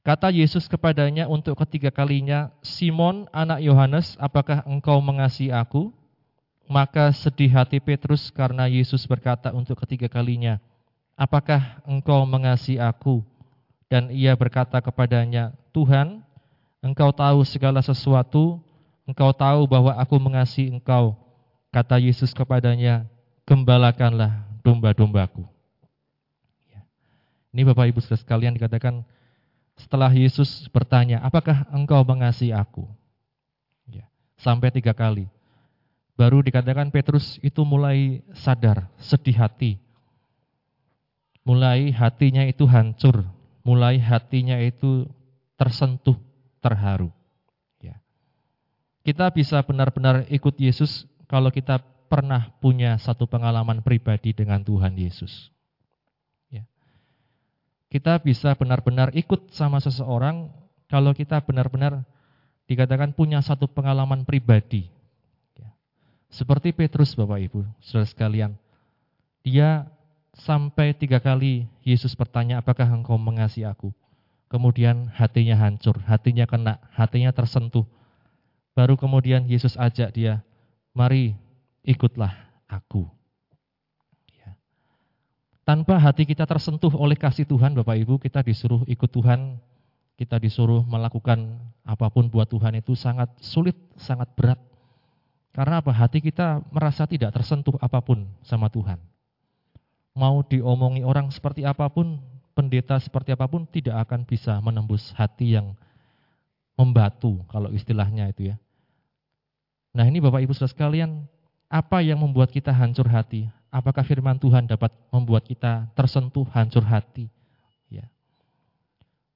Kata 0.00 0.32
Yesus 0.32 0.64
kepadanya 0.70 1.26
untuk 1.26 1.58
ketiga 1.60 1.92
kalinya, 1.92 2.54
Simon 2.62 3.28
anak 3.34 3.60
Yohanes, 3.60 4.16
apakah 4.16 4.64
engkau 4.64 5.02
mengasihi 5.02 5.52
aku? 5.52 5.92
Maka 6.70 7.10
sedih 7.10 7.50
hati 7.50 7.82
Petrus 7.82 8.30
karena 8.30 8.70
Yesus 8.70 9.02
berkata 9.04 9.50
untuk 9.50 9.74
ketiga 9.82 10.06
kalinya, 10.06 10.62
apakah 11.18 11.82
engkau 11.82 12.22
mengasihi 12.22 12.78
aku? 12.78 13.26
Dan 13.90 14.14
ia 14.14 14.38
berkata 14.38 14.78
kepadanya, 14.78 15.50
Tuhan, 15.74 16.22
engkau 16.78 17.10
tahu 17.10 17.42
segala 17.42 17.82
sesuatu, 17.82 18.62
engkau 19.02 19.34
tahu 19.34 19.66
bahwa 19.66 19.98
aku 19.98 20.14
mengasihi 20.22 20.70
engkau. 20.70 21.18
Kata 21.74 21.98
Yesus 21.98 22.30
kepadanya, 22.30 23.10
gembalakanlah 23.42 24.46
domba-dombaku. 24.62 25.42
Ini 27.50 27.66
Bapak 27.66 27.90
Ibu 27.90 27.98
saudara 27.98 28.22
sekalian 28.22 28.54
dikatakan 28.54 29.02
setelah 29.74 30.10
Yesus 30.14 30.70
bertanya, 30.70 31.18
apakah 31.18 31.66
engkau 31.74 31.98
mengasihi 32.06 32.54
aku? 32.54 32.86
Ya, 33.90 34.06
sampai 34.38 34.70
tiga 34.70 34.94
kali. 34.94 35.26
Baru 36.14 36.46
dikatakan 36.46 36.94
Petrus 36.94 37.42
itu 37.42 37.66
mulai 37.66 38.22
sadar, 38.38 38.86
sedih 39.02 39.34
hati. 39.34 39.82
Mulai 41.42 41.90
hatinya 41.90 42.46
itu 42.46 42.68
hancur, 42.68 43.26
mulai 43.66 44.00
hatinya 44.00 44.56
itu 44.60 45.08
tersentuh, 45.56 46.16
terharu. 46.64 47.12
Ya. 47.80 48.00
Kita 49.04 49.28
bisa 49.32 49.60
benar-benar 49.64 50.28
ikut 50.32 50.56
Yesus 50.56 51.04
kalau 51.28 51.52
kita 51.52 51.80
pernah 52.10 52.50
punya 52.58 52.98
satu 52.98 53.28
pengalaman 53.28 53.84
pribadi 53.84 54.34
dengan 54.34 54.64
Tuhan 54.66 54.98
Yesus 54.98 55.52
kita 57.90 58.22
bisa 58.22 58.54
benar-benar 58.54 59.10
ikut 59.18 59.50
sama 59.50 59.82
seseorang 59.82 60.46
kalau 60.86 61.10
kita 61.10 61.42
benar-benar 61.42 62.06
dikatakan 62.70 63.10
punya 63.10 63.42
satu 63.42 63.66
pengalaman 63.66 64.22
pribadi. 64.22 64.86
Ya. 65.58 65.74
Seperti 66.30 66.70
Petrus 66.70 67.18
Bapak 67.18 67.42
Ibu, 67.50 67.66
saudara 67.82 68.06
sekalian. 68.06 68.54
Dia 69.42 69.90
sampai 70.42 70.96
tiga 70.96 71.20
kali 71.20 71.68
Yesus 71.84 72.16
bertanya, 72.16 72.60
apakah 72.60 72.88
engkau 72.88 73.16
mengasihi 73.20 73.68
aku? 73.68 73.92
Kemudian 74.50 75.06
hatinya 75.14 75.54
hancur, 75.54 76.02
hatinya 76.04 76.44
kena, 76.48 76.82
hatinya 76.92 77.30
tersentuh. 77.30 77.86
Baru 78.74 78.98
kemudian 78.98 79.46
Yesus 79.46 79.78
ajak 79.78 80.10
dia, 80.10 80.42
mari 80.90 81.38
ikutlah 81.86 82.34
aku. 82.66 83.20
Tanpa 85.70 86.02
hati 86.02 86.26
kita 86.26 86.50
tersentuh 86.50 86.90
oleh 86.98 87.14
kasih 87.14 87.46
Tuhan 87.46 87.78
Bapak 87.78 87.94
Ibu, 88.02 88.18
kita 88.18 88.42
disuruh 88.42 88.82
ikut 88.90 89.06
Tuhan, 89.06 89.54
kita 90.18 90.34
disuruh 90.42 90.82
melakukan 90.82 91.62
apa 91.86 92.10
pun 92.10 92.26
buat 92.26 92.50
Tuhan 92.50 92.74
itu 92.74 92.98
sangat 92.98 93.30
sulit, 93.38 93.78
sangat 93.94 94.34
berat. 94.34 94.58
Karena 95.54 95.78
apa? 95.78 95.94
Hati 95.94 96.18
kita 96.18 96.58
merasa 96.74 97.06
tidak 97.06 97.30
tersentuh 97.38 97.78
apa 97.78 98.02
pun 98.02 98.26
sama 98.42 98.66
Tuhan. 98.66 98.98
Mau 100.14 100.42
diomongi 100.42 101.06
orang 101.06 101.30
seperti 101.30 101.62
apa 101.62 101.86
pun, 101.86 102.18
pendeta 102.52 102.98
seperti 102.98 103.30
apa 103.30 103.46
pun 103.46 103.64
tidak 103.64 104.08
akan 104.08 104.26
bisa 104.26 104.58
menembus 104.58 105.14
hati 105.14 105.54
yang 105.54 105.72
membatu 106.74 107.44
kalau 107.52 107.70
istilahnya 107.70 108.32
itu 108.32 108.50
ya. 108.52 108.56
Nah 109.92 110.06
ini 110.06 110.22
Bapak 110.22 110.40
Ibu 110.42 110.54
Saudara 110.54 110.72
sekalian, 110.72 111.26
apa 111.70 112.02
yang 112.02 112.18
membuat 112.18 112.50
kita 112.50 112.72
hancur 112.74 113.06
hati? 113.06 113.46
Apakah 113.70 114.02
firman 114.02 114.38
Tuhan 114.38 114.66
dapat 114.66 114.90
membuat 115.14 115.46
kita 115.46 115.86
tersentuh 115.94 116.46
hancur 116.50 116.82
hati? 116.82 117.30
Ya. 117.86 118.06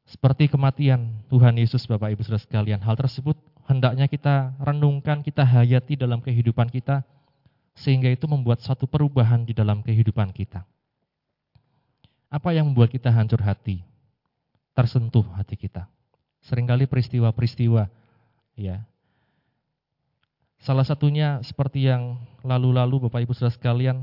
Seperti 0.07 0.51
kematian 0.51 1.23
Tuhan 1.31 1.55
Yesus 1.55 1.87
Bapak 1.87 2.15
Ibu 2.15 2.23
Saudara 2.27 2.43
sekalian, 2.43 2.83
hal 2.83 2.99
tersebut 2.99 3.39
hendaknya 3.71 4.11
kita 4.11 4.55
renungkan, 4.59 5.23
kita 5.23 5.47
hayati 5.47 5.95
dalam 5.95 6.19
kehidupan 6.19 6.71
kita, 6.71 7.07
sehingga 7.75 8.07
itu 8.07 8.31
membuat 8.31 8.63
satu 8.63 8.87
perubahan 8.87 9.43
di 9.43 9.53
dalam 9.53 9.83
kehidupan 9.83 10.31
kita. 10.31 10.63
Apa 12.31 12.55
yang 12.55 12.71
membuat 12.71 12.91
kita 12.91 13.11
hancur 13.11 13.43
hati? 13.43 13.83
Tersentuh 14.75 15.27
hati 15.35 15.55
kita. 15.55 15.87
Seringkali 16.47 16.91
peristiwa-peristiwa, 16.91 17.87
ya. 18.59 18.83
Salah 20.59 20.83
satunya 20.83 21.39
seperti 21.45 21.87
yang 21.87 22.19
lalu-lalu 22.43 23.07
Bapak 23.07 23.23
Ibu 23.23 23.33
Saudara 23.37 23.55
sekalian, 23.55 24.03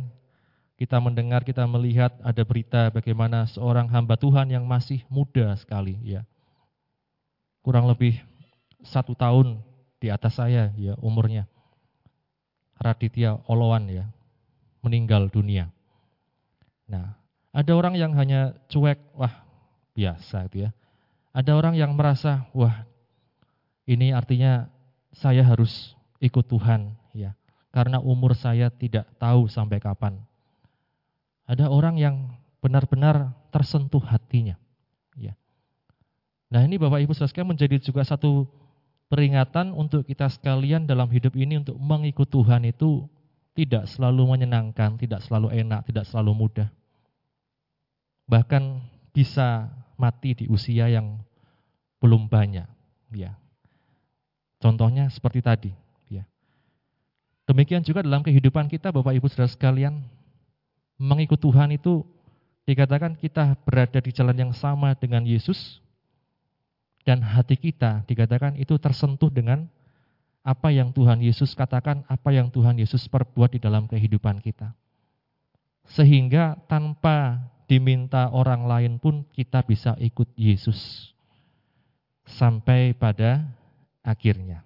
kita 0.79 0.97
mendengar, 0.97 1.43
kita 1.43 1.67
melihat 1.67 2.15
ada 2.23 2.41
berita 2.41 2.89
bagaimana 2.89 3.45
seorang 3.51 3.85
hamba 3.91 4.15
Tuhan 4.17 4.49
yang 4.49 4.63
masih 4.63 5.03
muda 5.11 5.53
sekali, 5.59 5.99
ya. 6.01 6.23
Kurang 7.61 7.85
lebih 7.85 8.17
satu 8.81 9.13
tahun 9.13 9.61
di 10.01 10.09
atas 10.09 10.41
saya, 10.41 10.73
ya 10.79 10.97
umurnya. 10.97 11.45
Raditya 12.81 13.37
Olowan, 13.45 13.85
ya, 13.87 14.09
meninggal 14.81 15.29
dunia. 15.29 15.69
Nah, 16.89 17.13
ada 17.53 17.71
orang 17.77 17.93
yang 17.93 18.11
hanya 18.17 18.57
cuek, 18.67 18.97
wah 19.13 19.45
biasa 19.93 20.49
itu 20.49 20.65
ya. 20.65 20.69
Ada 21.31 21.53
orang 21.53 21.77
yang 21.77 21.93
merasa, 21.93 22.49
wah 22.51 22.83
ini 23.85 24.11
artinya 24.11 24.67
saya 25.13 25.45
harus 25.45 25.93
ikut 26.17 26.49
Tuhan, 26.49 26.97
ya, 27.13 27.37
karena 27.69 28.01
umur 28.01 28.33
saya 28.33 28.73
tidak 28.73 29.05
tahu 29.21 29.45
sampai 29.45 29.77
kapan. 29.77 30.17
Ada 31.45 31.69
orang 31.69 32.01
yang 32.01 32.15
benar-benar 32.63 33.33
tersentuh 33.49 34.01
hatinya. 34.01 34.55
Ya. 35.17 35.35
Nah 36.47 36.63
ini 36.63 36.79
Bapak 36.79 37.03
Ibu 37.03 37.11
saudara 37.15 37.43
menjadi 37.43 37.81
juga 37.81 38.05
satu 38.05 38.47
peringatan 39.11 39.75
untuk 39.75 40.07
kita 40.07 40.31
sekalian 40.31 40.87
dalam 40.87 41.11
hidup 41.11 41.35
ini 41.35 41.59
untuk 41.59 41.75
mengikut 41.75 42.31
Tuhan 42.31 42.63
itu 42.63 43.11
tidak 43.51 43.91
selalu 43.91 44.23
menyenangkan, 44.23 44.95
tidak 44.95 45.19
selalu 45.27 45.51
enak, 45.51 45.83
tidak 45.83 46.07
selalu 46.07 46.31
mudah. 46.31 46.71
Bahkan 48.31 48.79
bisa 49.11 49.67
mati 49.99 50.31
di 50.31 50.47
usia 50.47 50.87
yang 50.87 51.19
belum 51.99 52.31
banyak. 52.31 52.63
Ya. 53.11 53.35
Contohnya 54.63 55.11
seperti 55.11 55.43
tadi. 55.43 55.71
Ya. 56.07 56.23
Demikian 57.43 57.83
juga 57.83 57.99
dalam 58.07 58.23
kehidupan 58.23 58.71
kita 58.71 58.95
Bapak 58.95 59.11
Ibu 59.11 59.27
Saudara 59.27 59.51
sekalian, 59.51 60.07
mengikut 60.95 61.43
Tuhan 61.43 61.75
itu 61.75 62.07
dikatakan 62.63 63.19
kita 63.19 63.59
berada 63.67 63.99
di 63.99 64.15
jalan 64.15 64.39
yang 64.39 64.53
sama 64.55 64.95
dengan 64.95 65.27
Yesus 65.27 65.83
dan 67.01 67.25
hati 67.25 67.57
kita 67.57 68.05
dikatakan 68.05 68.57
itu 68.57 68.77
tersentuh 68.77 69.33
dengan 69.33 69.65
apa 70.41 70.73
yang 70.73 70.89
Tuhan 70.89 71.21
Yesus 71.21 71.53
katakan, 71.53 72.01
apa 72.09 72.33
yang 72.33 72.49
Tuhan 72.49 72.77
Yesus 72.77 73.05
perbuat 73.05 73.53
di 73.53 73.59
dalam 73.61 73.85
kehidupan 73.85 74.41
kita. 74.41 74.73
Sehingga 75.85 76.57
tanpa 76.65 77.41
diminta 77.69 78.29
orang 78.33 78.65
lain 78.65 78.93
pun 78.97 79.25
kita 79.33 79.61
bisa 79.65 79.93
ikut 80.01 80.29
Yesus 80.33 81.11
sampai 82.25 82.97
pada 82.97 83.45
akhirnya. 84.01 84.65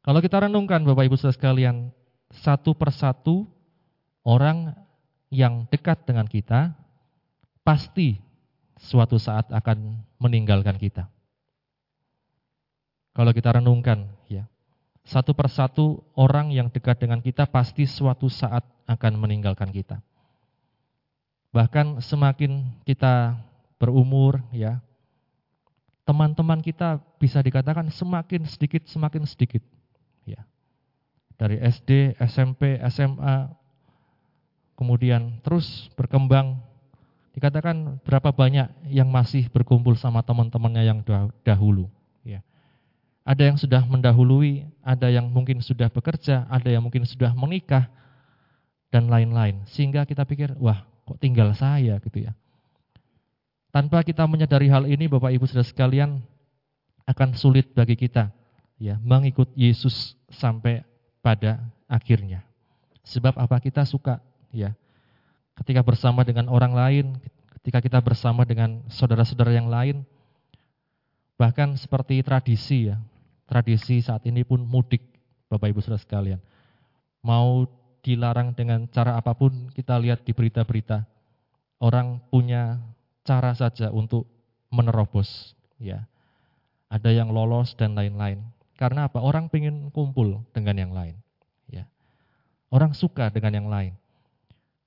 Kalau 0.00 0.18
kita 0.18 0.48
renungkan 0.48 0.82
Bapak 0.82 1.06
Ibu 1.06 1.16
Saudara 1.20 1.36
sekalian, 1.36 1.92
satu 2.32 2.74
persatu 2.74 3.46
orang 4.26 4.74
yang 5.30 5.70
dekat 5.70 6.02
dengan 6.02 6.26
kita 6.26 6.74
pasti 7.62 8.18
suatu 8.80 9.20
saat 9.20 9.52
akan 9.52 10.00
meninggalkan 10.16 10.80
kita. 10.80 11.06
Kalau 13.12 13.36
kita 13.36 13.60
renungkan, 13.60 14.08
ya, 14.32 14.48
satu 15.04 15.36
persatu 15.36 16.00
orang 16.16 16.48
yang 16.48 16.72
dekat 16.72 16.96
dengan 17.02 17.20
kita 17.20 17.44
pasti 17.44 17.84
suatu 17.84 18.32
saat 18.32 18.64
akan 18.88 19.12
meninggalkan 19.20 19.68
kita. 19.68 20.00
Bahkan 21.50 22.00
semakin 22.00 22.80
kita 22.86 23.36
berumur, 23.76 24.40
ya, 24.54 24.78
teman-teman 26.06 26.62
kita 26.62 27.02
bisa 27.18 27.42
dikatakan 27.42 27.90
semakin 27.90 28.46
sedikit, 28.46 28.86
semakin 28.86 29.26
sedikit. 29.26 29.62
Ya. 30.24 30.46
Dari 31.36 31.58
SD, 31.58 32.16
SMP, 32.22 32.78
SMA, 32.88 33.50
kemudian 34.78 35.42
terus 35.44 35.92
berkembang. 35.98 36.69
Dikatakan 37.40 38.04
berapa 38.04 38.36
banyak 38.36 38.92
yang 38.92 39.08
masih 39.08 39.48
berkumpul 39.48 39.96
sama 39.96 40.20
teman-temannya 40.20 40.84
yang 40.84 41.00
dahulu. 41.40 41.88
Ya. 42.20 42.44
Ada 43.24 43.48
yang 43.48 43.56
sudah 43.56 43.80
mendahului, 43.88 44.68
ada 44.84 45.08
yang 45.08 45.24
mungkin 45.32 45.64
sudah 45.64 45.88
bekerja, 45.88 46.44
ada 46.52 46.68
yang 46.68 46.84
mungkin 46.84 47.08
sudah 47.08 47.32
menikah, 47.32 47.88
dan 48.92 49.08
lain-lain. 49.08 49.64
Sehingga 49.70 50.04
kita 50.04 50.28
pikir, 50.28 50.52
wah 50.60 50.84
kok 51.08 51.16
tinggal 51.16 51.56
saya 51.56 51.96
gitu 52.04 52.28
ya. 52.28 52.36
Tanpa 53.70 54.02
kita 54.02 54.26
menyadari 54.26 54.66
hal 54.66 54.84
ini 54.84 55.06
Bapak 55.06 55.30
Ibu 55.30 55.46
Saudara 55.46 55.64
sekalian 55.64 56.20
akan 57.06 57.38
sulit 57.38 57.70
bagi 57.70 57.94
kita 57.94 58.34
ya 58.82 58.98
mengikut 58.98 59.48
Yesus 59.54 60.18
sampai 60.28 60.82
pada 61.22 61.62
akhirnya. 61.86 62.42
Sebab 63.06 63.38
apa 63.38 63.56
kita 63.62 63.86
suka 63.86 64.18
ya. 64.50 64.74
Ketika 65.58 65.82
bersama 65.82 66.22
dengan 66.22 66.46
orang 66.52 66.72
lain, 66.72 67.06
ketika 67.60 67.80
kita 67.82 67.98
bersama 68.00 68.46
dengan 68.46 68.84
saudara-saudara 68.88 69.52
yang 69.52 69.68
lain, 69.68 70.06
bahkan 71.36 71.76
seperti 71.76 72.20
tradisi 72.24 72.92
ya, 72.92 72.96
tradisi 73.48 74.00
saat 74.00 74.24
ini 74.24 74.46
pun 74.46 74.64
mudik, 74.64 75.02
Bapak 75.50 75.72
Ibu 75.72 75.80
Saudara 75.82 76.00
sekalian. 76.00 76.40
Mau 77.20 77.68
dilarang 78.00 78.56
dengan 78.56 78.88
cara 78.88 79.20
apa 79.20 79.36
pun, 79.36 79.68
kita 79.76 80.00
lihat 80.00 80.24
di 80.24 80.32
berita-berita, 80.32 81.04
orang 81.84 82.20
punya 82.32 82.80
cara 83.24 83.52
saja 83.52 83.92
untuk 83.92 84.24
menerobos, 84.72 85.52
ya. 85.76 86.08
Ada 86.90 87.14
yang 87.14 87.30
lolos 87.30 87.78
dan 87.78 87.94
lain-lain. 87.94 88.42
Karena 88.74 89.06
apa? 89.06 89.22
Orang 89.22 89.46
ingin 89.54 89.94
kumpul 89.94 90.42
dengan 90.50 90.74
yang 90.74 90.90
lain. 90.90 91.14
Ya. 91.70 91.86
Orang 92.72 92.98
suka 92.98 93.30
dengan 93.30 93.62
yang 93.62 93.68
lain. 93.70 93.92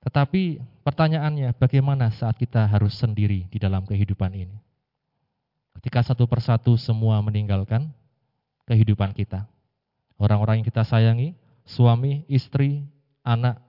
Tetapi 0.04 0.60
pertanyaannya, 0.84 1.56
bagaimana 1.56 2.12
saat 2.12 2.36
kita 2.36 2.68
harus 2.68 2.92
sendiri 2.92 3.48
di 3.48 3.56
dalam 3.56 3.88
kehidupan 3.88 4.36
ini? 4.36 4.56
Ketika 5.80 6.04
satu 6.04 6.28
persatu 6.28 6.76
semua 6.76 7.18
meninggalkan 7.24 7.88
kehidupan 8.68 9.12
kita. 9.12 9.48
Orang-orang 10.20 10.60
yang 10.60 10.68
kita 10.68 10.84
sayangi, 10.84 11.36
suami, 11.64 12.24
istri, 12.30 12.84
anak, 13.24 13.60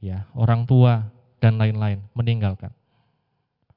ya, 0.00 0.28
orang 0.36 0.64
tua, 0.64 1.08
dan 1.40 1.56
lain-lain 1.56 2.04
meninggalkan. 2.12 2.72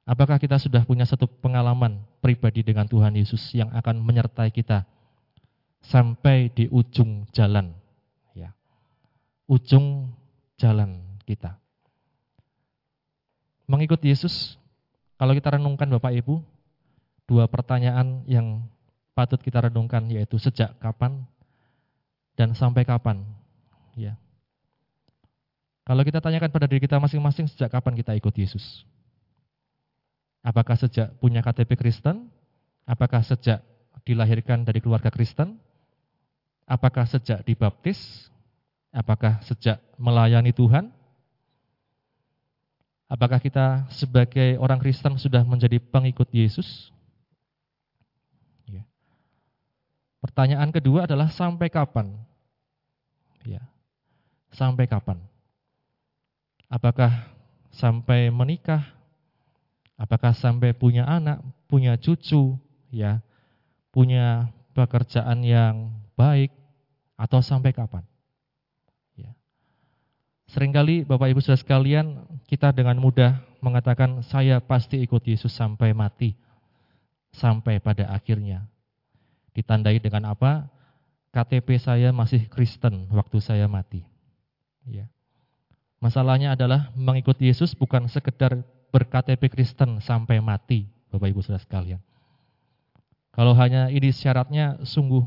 Apakah 0.03 0.35
kita 0.35 0.59
sudah 0.59 0.83
punya 0.83 1.07
satu 1.07 1.31
pengalaman 1.39 2.03
pribadi 2.19 2.59
dengan 2.59 2.83
Tuhan 2.83 3.15
Yesus 3.15 3.39
yang 3.55 3.71
akan 3.71 4.03
menyertai 4.03 4.51
kita 4.51 4.83
sampai 5.79 6.51
di 6.51 6.67
ujung 6.67 7.23
jalan, 7.31 7.71
ya, 8.35 8.51
ujung 9.47 10.11
jalan 10.59 10.99
kita. 11.23 11.62
Mengikut 13.63 13.99
Yesus, 14.03 14.59
kalau 15.15 15.31
kita 15.31 15.55
renungkan 15.55 15.87
Bapak 15.87 16.11
Ibu, 16.19 16.43
dua 17.23 17.47
pertanyaan 17.47 18.27
yang 18.27 18.67
patut 19.15 19.39
kita 19.39 19.69
renungkan 19.69 20.03
yaitu 20.11 20.35
sejak 20.35 20.75
kapan 20.81 21.23
dan 22.35 22.51
sampai 22.57 22.83
kapan. 22.83 23.23
Ya. 23.93 24.17
Kalau 25.83 26.01
kita 26.03 26.19
tanyakan 26.23 26.49
pada 26.49 26.65
diri 26.67 26.81
kita 26.83 26.97
masing-masing 26.97 27.47
sejak 27.47 27.69
kapan 27.71 27.93
kita 27.95 28.15
ikut 28.15 28.33
Yesus? 28.35 28.83
Apakah 30.43 30.75
sejak 30.75 31.15
punya 31.23 31.39
KTP 31.39 31.79
Kristen? 31.79 32.27
Apakah 32.83 33.23
sejak 33.23 33.63
dilahirkan 34.03 34.67
dari 34.67 34.83
keluarga 34.83 35.07
Kristen? 35.07 35.55
Apakah 36.67 37.07
sejak 37.07 37.43
dibaptis? 37.47 38.27
Apakah 38.91 39.39
sejak 39.43 39.79
melayani 39.95 40.51
Tuhan? 40.51 40.91
Apakah 43.13 43.37
kita 43.37 43.85
sebagai 43.93 44.57
orang 44.57 44.81
Kristen 44.81 45.21
sudah 45.21 45.45
menjadi 45.45 45.77
pengikut 45.77 46.25
Yesus? 46.33 46.89
Ya. 48.65 48.81
Pertanyaan 50.17 50.73
kedua 50.73 51.05
adalah 51.05 51.29
sampai 51.29 51.69
kapan? 51.69 52.09
Ya. 53.45 53.61
Sampai 54.49 54.89
kapan? 54.89 55.21
Apakah 56.65 57.29
sampai 57.69 58.33
menikah? 58.33 58.81
Apakah 59.93 60.33
sampai 60.33 60.73
punya 60.73 61.05
anak, 61.05 61.37
punya 61.69 61.93
cucu, 62.01 62.57
ya? 62.89 63.21
Punya 63.93 64.49
pekerjaan 64.73 65.45
yang 65.45 65.93
baik 66.17 66.49
atau 67.13 67.45
sampai 67.45 67.77
kapan? 67.77 68.01
Seringkali 70.53 71.01
Bapak 71.09 71.33
Ibu 71.33 71.41
Saudara 71.41 71.57
sekalian, 71.57 72.29
kita 72.45 72.69
dengan 72.69 72.93
mudah 73.01 73.41
mengatakan 73.57 74.21
saya 74.21 74.61
pasti 74.61 75.01
ikut 75.01 75.25
Yesus 75.25 75.49
sampai 75.49 75.97
mati, 75.97 76.37
sampai 77.33 77.81
pada 77.81 78.13
akhirnya. 78.13 78.61
Ditandai 79.57 79.97
dengan 79.97 80.29
apa? 80.29 80.69
KTP 81.33 81.81
saya 81.81 82.13
masih 82.13 82.45
Kristen 82.53 83.09
waktu 83.09 83.41
saya 83.41 83.65
mati. 83.65 84.05
Ya. 84.85 85.09
Masalahnya 85.97 86.53
adalah 86.53 86.93
mengikuti 86.93 87.49
Yesus 87.49 87.73
bukan 87.73 88.05
sekedar 88.05 88.61
berKTP 88.93 89.49
Kristen 89.49 90.05
sampai 90.05 90.37
mati, 90.37 90.85
Bapak 91.09 91.33
Ibu 91.33 91.41
Saudara 91.41 91.65
sekalian. 91.65 92.01
Kalau 93.33 93.57
hanya 93.57 93.89
ini 93.89 94.13
syaratnya 94.13 94.85
sungguh 94.85 95.25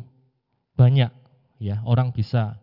banyak 0.78 1.10
ya, 1.58 1.82
orang 1.82 2.14
bisa 2.14 2.62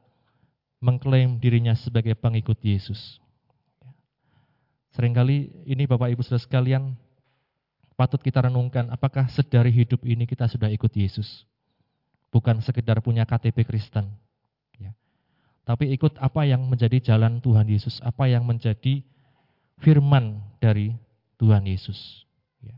mengklaim 0.83 1.39
dirinya 1.39 1.71
sebagai 1.71 2.11
pengikut 2.19 2.59
Yesus. 2.59 3.23
Seringkali 4.91 5.63
ini 5.63 5.87
Bapak 5.87 6.11
Ibu 6.11 6.21
Saudara 6.21 6.43
sekalian 6.43 6.99
patut 7.95 8.19
kita 8.19 8.43
renungkan 8.43 8.91
apakah 8.91 9.31
sedari 9.31 9.71
hidup 9.71 10.03
ini 10.03 10.27
kita 10.27 10.45
sudah 10.51 10.67
ikut 10.67 10.91
Yesus 10.91 11.47
bukan 12.33 12.57
sekedar 12.65 12.97
punya 13.05 13.29
KTP 13.29 13.61
Kristen. 13.61 14.09
Ya. 14.81 14.97
Tapi 15.61 15.93
ikut 15.93 16.17
apa 16.17 16.49
yang 16.49 16.65
menjadi 16.65 17.13
jalan 17.13 17.37
Tuhan 17.37 17.69
Yesus, 17.69 18.01
apa 18.01 18.25
yang 18.25 18.41
menjadi 18.41 19.05
firman 19.77 20.41
dari 20.57 20.97
Tuhan 21.37 21.61
Yesus. 21.69 22.25
Ya. 22.65 22.73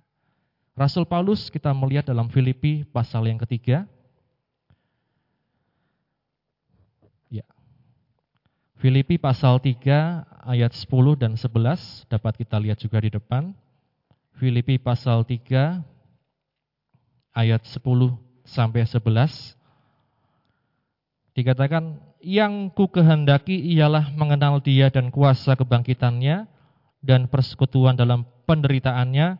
Rasul 0.75 1.07
Paulus 1.07 1.47
kita 1.47 1.71
melihat 1.71 2.11
dalam 2.11 2.27
Filipi 2.27 2.83
pasal 2.83 3.31
yang 3.31 3.39
ketiga. 3.39 3.87
Filipi 8.75 9.15
pasal 9.15 9.63
3 9.63 10.51
ayat 10.51 10.71
10 10.75 11.15
dan 11.15 11.39
11 11.39 12.11
dapat 12.11 12.33
kita 12.35 12.59
lihat 12.59 12.77
juga 12.79 12.99
di 12.99 13.07
depan. 13.07 13.55
Filipi 14.35 14.75
pasal 14.75 15.23
3 15.23 15.79
ayat 17.31 17.63
10 17.63 17.79
sampai 18.43 18.83
11 18.83 19.55
dikatakan 21.35 21.99
yang 22.23 22.71
ku 22.71 22.87
kehendaki 22.87 23.59
ialah 23.75 24.11
mengenal 24.15 24.63
dia 24.63 24.87
dan 24.87 25.11
kuasa 25.11 25.55
kebangkitannya 25.59 26.47
dan 27.03 27.27
persekutuan 27.27 27.95
dalam 27.95 28.23
penderitaannya 28.47 29.37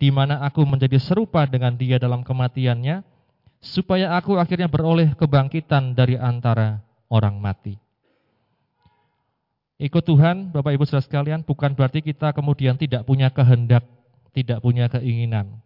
di 0.00 0.08
mana 0.08 0.40
aku 0.44 0.64
menjadi 0.64 0.96
serupa 0.96 1.44
dengan 1.44 1.76
dia 1.76 2.00
dalam 2.00 2.24
kematiannya 2.24 3.04
supaya 3.60 4.16
aku 4.16 4.40
akhirnya 4.40 4.72
beroleh 4.72 5.12
kebangkitan 5.16 5.92
dari 5.92 6.16
antara 6.16 6.80
orang 7.12 7.36
mati. 7.36 7.89
Ikut 9.80 10.04
Tuhan, 10.04 10.52
Bapak 10.52 10.76
Ibu 10.76 10.84
Saudara 10.84 11.08
sekalian, 11.08 11.40
bukan 11.40 11.72
berarti 11.72 12.04
kita 12.04 12.36
kemudian 12.36 12.76
tidak 12.76 13.08
punya 13.08 13.32
kehendak, 13.32 13.80
tidak 14.36 14.60
punya 14.60 14.92
keinginan. 14.92 15.56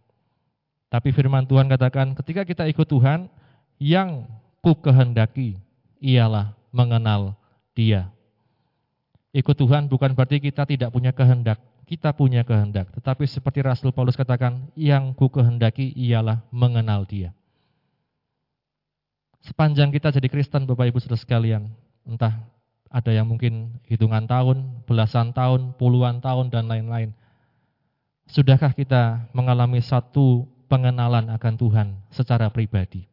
Tapi 0.87 1.11
firman 1.11 1.43
Tuhan 1.51 1.67
katakan 1.67 2.15
ketika 2.23 2.47
kita 2.47 2.71
ikut 2.71 2.87
Tuhan, 2.87 3.27
yang 3.83 4.31
ku 4.62 4.79
kehendaki 4.79 5.59
ialah 5.99 6.55
mengenal 6.71 7.35
dia. 7.75 8.15
Ikut 9.35 9.59
Tuhan 9.59 9.91
bukan 9.91 10.15
berarti 10.15 10.39
kita 10.39 10.62
tidak 10.62 10.95
punya 10.95 11.11
kehendak, 11.11 11.59
kita 11.91 12.15
punya 12.15 12.47
kehendak. 12.47 12.95
Tetapi 12.95 13.27
seperti 13.27 13.67
Rasul 13.67 13.91
Paulus 13.91 14.15
katakan, 14.15 14.71
yang 14.79 15.11
ku 15.11 15.27
kehendaki 15.27 15.91
ialah 15.91 16.39
mengenal 16.55 17.03
dia. 17.03 17.35
Sepanjang 19.43 19.91
kita 19.91 20.15
jadi 20.15 20.31
Kristen 20.31 20.71
Bapak 20.71 20.87
Ibu 20.87 21.03
Saudara 21.03 21.19
sekalian, 21.19 21.67
entah 22.07 22.54
ada 22.91 23.11
yang 23.11 23.26
mungkin 23.26 23.80
hitungan 23.89 24.24
tahun, 24.24 24.85
belasan 24.87 25.35
tahun, 25.35 25.74
puluhan 25.76 26.22
tahun, 26.22 26.51
dan 26.53 26.70
lain-lain. 26.70 27.11
Sudahkah 28.30 28.72
kita 28.72 29.28
mengalami 29.37 29.85
satu 29.85 30.49
pengenalan 30.70 31.28
akan 31.28 31.55
Tuhan 31.61 31.89
secara 32.09 32.49
pribadi. 32.49 33.05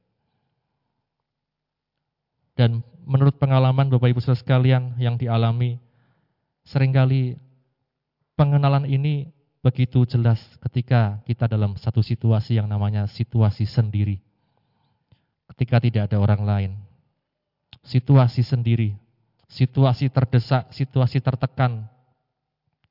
Dan 2.55 2.85
menurut 3.03 3.35
pengalaman 3.41 3.89
Bapak 3.89 4.13
Ibu 4.13 4.21
Saudara 4.21 4.39
sekalian 4.39 4.95
yang 5.01 5.17
dialami, 5.17 5.81
sering 6.61 6.93
kali 6.93 7.35
pengenalan 8.37 8.85
ini 8.85 9.33
begitu 9.61 10.05
jelas 10.09 10.41
ketika 10.57 11.21
kita 11.25 11.45
dalam 11.45 11.77
satu 11.77 12.01
situasi 12.01 12.57
yang 12.57 12.65
namanya 12.65 13.05
situasi 13.05 13.69
sendiri. 13.69 14.21
Ketika 15.53 15.77
tidak 15.81 16.09
ada 16.09 16.17
orang 16.17 16.41
lain. 16.41 16.71
Situasi 17.81 18.45
sendiri, 18.45 18.93
situasi 19.51 20.07
terdesak, 20.07 20.71
situasi 20.71 21.19
tertekan, 21.19 21.91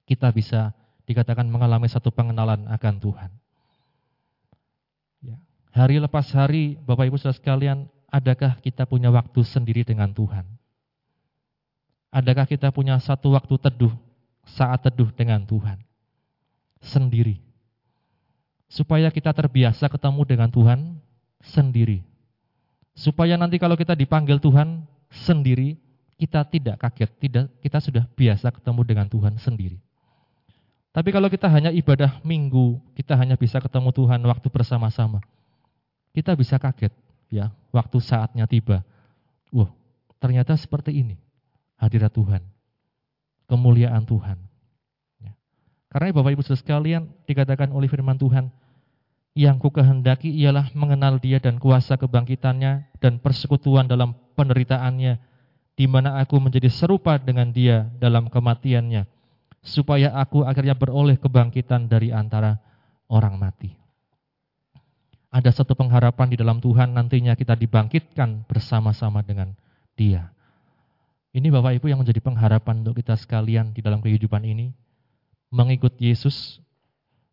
kita 0.04 0.28
bisa 0.28 0.76
dikatakan 1.08 1.48
mengalami 1.48 1.88
satu 1.88 2.12
pengenalan 2.12 2.68
akan 2.68 2.94
Tuhan. 3.00 3.30
Hari 5.70 6.02
lepas 6.02 6.26
hari, 6.34 6.74
Bapak 6.82 7.06
Ibu 7.06 7.16
Saudara 7.16 7.38
sekalian, 7.38 7.86
adakah 8.10 8.58
kita 8.58 8.90
punya 8.90 9.06
waktu 9.06 9.40
sendiri 9.46 9.86
dengan 9.86 10.10
Tuhan? 10.10 10.42
Adakah 12.10 12.42
kita 12.42 12.74
punya 12.74 12.98
satu 12.98 13.38
waktu 13.38 13.54
teduh, 13.54 13.94
saat 14.42 14.82
teduh 14.82 15.14
dengan 15.14 15.46
Tuhan? 15.46 15.78
Sendiri. 16.82 17.38
Supaya 18.66 19.14
kita 19.14 19.30
terbiasa 19.30 19.86
ketemu 19.86 20.26
dengan 20.26 20.50
Tuhan 20.50 20.98
sendiri. 21.38 22.02
Supaya 22.98 23.38
nanti 23.38 23.62
kalau 23.62 23.78
kita 23.78 23.94
dipanggil 23.94 24.42
Tuhan 24.42 24.82
sendiri, 25.06 25.78
kita 26.20 26.44
tidak 26.44 26.76
kaget, 26.76 27.10
tidak 27.16 27.44
kita 27.64 27.78
sudah 27.80 28.04
biasa 28.12 28.52
ketemu 28.52 28.80
dengan 28.84 29.06
Tuhan 29.08 29.40
sendiri. 29.40 29.80
Tapi 30.92 31.08
kalau 31.08 31.32
kita 31.32 31.48
hanya 31.48 31.72
ibadah 31.72 32.20
minggu, 32.20 32.76
kita 32.92 33.16
hanya 33.16 33.40
bisa 33.40 33.56
ketemu 33.56 33.88
Tuhan 33.94 34.20
waktu 34.28 34.52
bersama-sama 34.52 35.24
kita 36.10 36.34
bisa 36.34 36.58
kaget 36.58 36.90
ya 37.30 37.54
waktu 37.70 37.98
saatnya 38.02 38.46
tiba. 38.46 38.82
Wah, 39.54 39.70
ternyata 40.18 40.54
seperti 40.58 40.94
ini 40.94 41.16
hadirat 41.78 42.10
Tuhan, 42.14 42.42
kemuliaan 43.46 44.02
Tuhan. 44.06 44.38
Ya. 45.22 45.32
Karena 45.90 46.14
Bapak 46.14 46.34
Ibu 46.34 46.42
Saudara 46.42 46.62
sekalian 46.62 47.02
dikatakan 47.26 47.70
oleh 47.70 47.86
firman 47.86 48.18
Tuhan, 48.18 48.50
yang 49.34 49.58
ku 49.62 49.70
kehendaki 49.70 50.30
ialah 50.30 50.70
mengenal 50.74 51.22
dia 51.22 51.38
dan 51.38 51.62
kuasa 51.62 51.94
kebangkitannya 51.94 52.98
dan 52.98 53.22
persekutuan 53.22 53.86
dalam 53.86 54.14
penderitaannya, 54.34 55.18
di 55.74 55.86
mana 55.90 56.20
aku 56.22 56.36
menjadi 56.38 56.68
serupa 56.68 57.16
dengan 57.16 57.50
dia 57.50 57.88
dalam 57.98 58.30
kematiannya, 58.32 59.06
supaya 59.60 60.14
aku 60.16 60.44
akhirnya 60.44 60.76
beroleh 60.76 61.16
kebangkitan 61.18 61.90
dari 61.90 62.14
antara 62.14 62.60
orang 63.10 63.36
mati 63.36 63.80
ada 65.30 65.50
satu 65.54 65.78
pengharapan 65.78 66.34
di 66.34 66.36
dalam 66.36 66.58
Tuhan 66.58 66.90
nantinya 66.90 67.38
kita 67.38 67.54
dibangkitkan 67.54 68.50
bersama-sama 68.50 69.22
dengan 69.22 69.54
Dia. 69.94 70.26
Ini 71.30 71.46
Bapak 71.54 71.78
Ibu 71.78 71.86
yang 71.86 72.02
menjadi 72.02 72.18
pengharapan 72.18 72.82
untuk 72.82 72.98
kita 72.98 73.14
sekalian 73.14 73.70
di 73.70 73.78
dalam 73.78 74.02
kehidupan 74.02 74.42
ini. 74.42 74.74
Mengikut 75.54 75.94
Yesus 76.02 76.58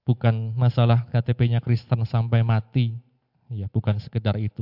bukan 0.06 0.54
masalah 0.54 1.10
KTP-nya 1.10 1.58
Kristen 1.58 2.06
sampai 2.06 2.46
mati, 2.46 2.94
ya 3.50 3.66
bukan 3.66 3.98
sekedar 3.98 4.38
itu. 4.38 4.62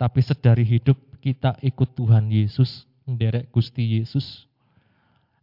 Tapi 0.00 0.24
sedari 0.24 0.64
hidup 0.64 0.96
kita 1.20 1.60
ikut 1.60 1.92
Tuhan 1.92 2.32
Yesus, 2.32 2.88
menderek 3.04 3.48
Gusti 3.52 4.00
Yesus. 4.00 4.48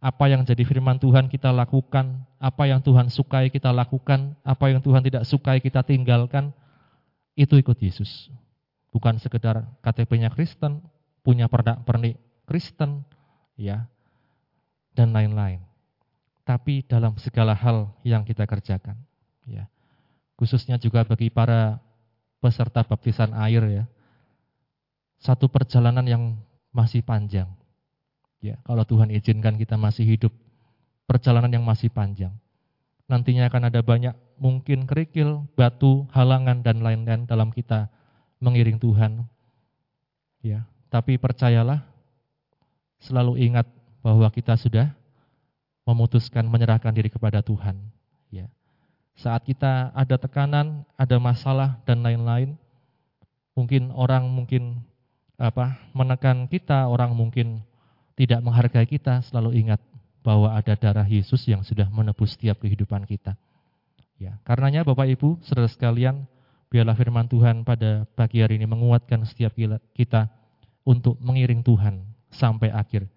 Apa 0.02 0.26
yang 0.26 0.42
jadi 0.42 0.66
firman 0.66 0.98
Tuhan 0.98 1.30
kita 1.30 1.54
lakukan, 1.54 2.26
apa 2.42 2.66
yang 2.66 2.82
Tuhan 2.82 3.06
sukai 3.06 3.54
kita 3.54 3.70
lakukan, 3.70 4.34
apa 4.42 4.66
yang 4.66 4.82
Tuhan 4.82 5.02
tidak 5.06 5.22
sukai 5.30 5.62
kita 5.62 5.86
tinggalkan, 5.86 6.50
itu 7.38 7.54
ikut 7.54 7.78
Yesus. 7.78 8.26
Bukan 8.90 9.22
sekedar 9.22 9.62
KTP-nya 9.80 10.34
Kristen, 10.34 10.82
punya 11.22 11.46
perdak 11.46 11.86
pernik 11.86 12.18
Kristen, 12.50 13.06
ya, 13.54 13.86
dan 14.98 15.14
lain-lain. 15.14 15.62
Tapi 16.42 16.82
dalam 16.82 17.14
segala 17.22 17.54
hal 17.54 17.94
yang 18.02 18.26
kita 18.26 18.42
kerjakan, 18.42 18.98
ya. 19.46 19.70
Khususnya 20.34 20.82
juga 20.82 21.06
bagi 21.06 21.30
para 21.30 21.78
peserta 22.42 22.82
baptisan 22.82 23.30
air 23.38 23.62
ya. 23.70 23.84
Satu 25.22 25.46
perjalanan 25.46 26.02
yang 26.02 26.34
masih 26.72 27.04
panjang. 27.04 27.46
Ya, 28.42 28.58
kalau 28.66 28.82
Tuhan 28.82 29.12
izinkan 29.14 29.54
kita 29.54 29.78
masih 29.78 30.02
hidup, 30.02 30.34
perjalanan 31.06 31.52
yang 31.52 31.62
masih 31.62 31.92
panjang. 31.92 32.34
Nantinya 33.06 33.46
akan 33.46 33.70
ada 33.70 33.84
banyak 33.84 34.16
mungkin 34.40 34.88
kerikil, 34.88 35.46
batu, 35.54 36.08
halangan, 36.10 36.64
dan 36.64 36.82
lain-lain 36.82 37.28
dalam 37.28 37.54
kita 37.54 37.86
mengiring 38.42 38.82
Tuhan. 38.82 39.22
Ya, 40.42 40.66
tapi 40.90 41.20
percayalah 41.20 41.86
selalu 42.98 43.38
ingat 43.46 43.70
bahwa 44.02 44.26
kita 44.34 44.58
sudah 44.58 44.90
memutuskan 45.86 46.46
menyerahkan 46.46 46.90
diri 46.90 47.10
kepada 47.10 47.42
Tuhan. 47.42 47.78
Ya. 48.30 48.50
Saat 49.14 49.46
kita 49.46 49.94
ada 49.94 50.16
tekanan, 50.18 50.82
ada 50.98 51.18
masalah 51.22 51.78
dan 51.86 52.02
lain-lain, 52.02 52.58
mungkin 53.54 53.94
orang 53.94 54.26
mungkin 54.26 54.82
apa 55.42 55.90
menekan 55.90 56.46
kita, 56.46 56.86
orang 56.86 57.10
mungkin 57.10 57.66
tidak 58.14 58.38
menghargai 58.46 58.86
kita, 58.86 59.26
selalu 59.26 59.58
ingat 59.58 59.82
bahwa 60.22 60.54
ada 60.54 60.78
darah 60.78 61.04
Yesus 61.04 61.42
yang 61.50 61.66
sudah 61.66 61.90
menebus 61.90 62.38
setiap 62.38 62.62
kehidupan 62.62 63.02
kita. 63.10 63.34
Ya, 64.22 64.38
karenanya 64.46 64.86
Bapak 64.86 65.10
Ibu, 65.10 65.42
saudara 65.42 65.66
sekalian, 65.66 66.30
biarlah 66.70 66.94
firman 66.94 67.26
Tuhan 67.26 67.66
pada 67.66 68.06
pagi 68.14 68.38
hari 68.38 68.54
ini 68.54 68.70
menguatkan 68.70 69.26
setiap 69.26 69.58
kita 69.98 70.30
untuk 70.86 71.18
mengiring 71.18 71.66
Tuhan 71.66 72.06
sampai 72.30 72.70
akhir. 72.70 73.10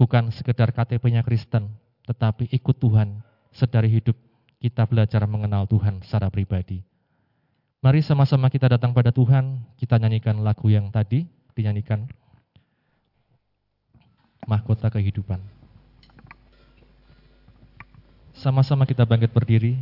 Bukan 0.00 0.32
sekedar 0.32 0.72
KTP-nya 0.72 1.20
Kristen, 1.20 1.68
tetapi 2.08 2.48
ikut 2.48 2.80
Tuhan 2.80 3.20
sedari 3.52 3.92
hidup 3.92 4.16
kita 4.56 4.88
belajar 4.88 5.20
mengenal 5.28 5.68
Tuhan 5.68 6.00
secara 6.00 6.32
pribadi. 6.32 6.80
Mari 7.84 8.00
sama-sama 8.00 8.48
kita 8.48 8.72
datang 8.72 8.96
pada 8.96 9.12
Tuhan, 9.12 9.60
kita 9.76 10.00
nyanyikan 10.00 10.40
lagu 10.40 10.70
yang 10.72 10.88
tadi 10.88 11.28
dinyanyikan 11.52 12.08
mahkota 14.46 14.90
kehidupan. 14.90 15.38
Sama-sama 18.42 18.82
kita 18.82 19.06
bangkit 19.06 19.30
berdiri. 19.30 19.78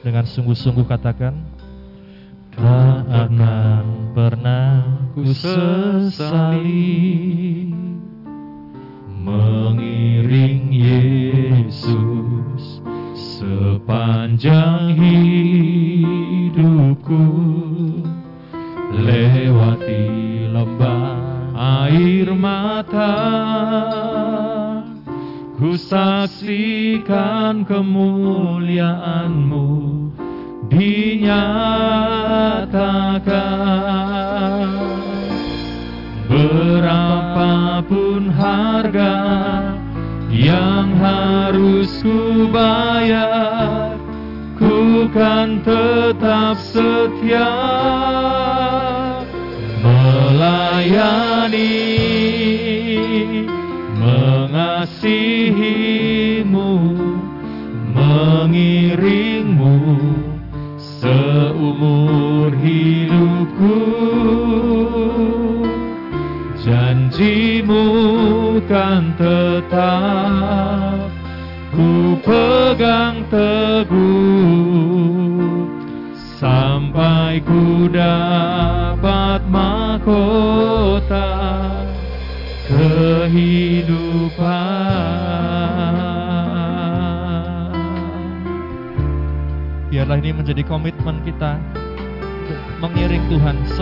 Dengan 0.00 0.26
sungguh-sungguh 0.26 0.90
katakan, 0.90 1.38
Tak 2.50 3.06
akan 3.06 3.84
pernah 4.10 4.59
ku 5.20 5.36
sesali 5.36 6.96
mengiring 9.20 10.72
Yesus 10.72 12.00
sepanjang 13.12 14.89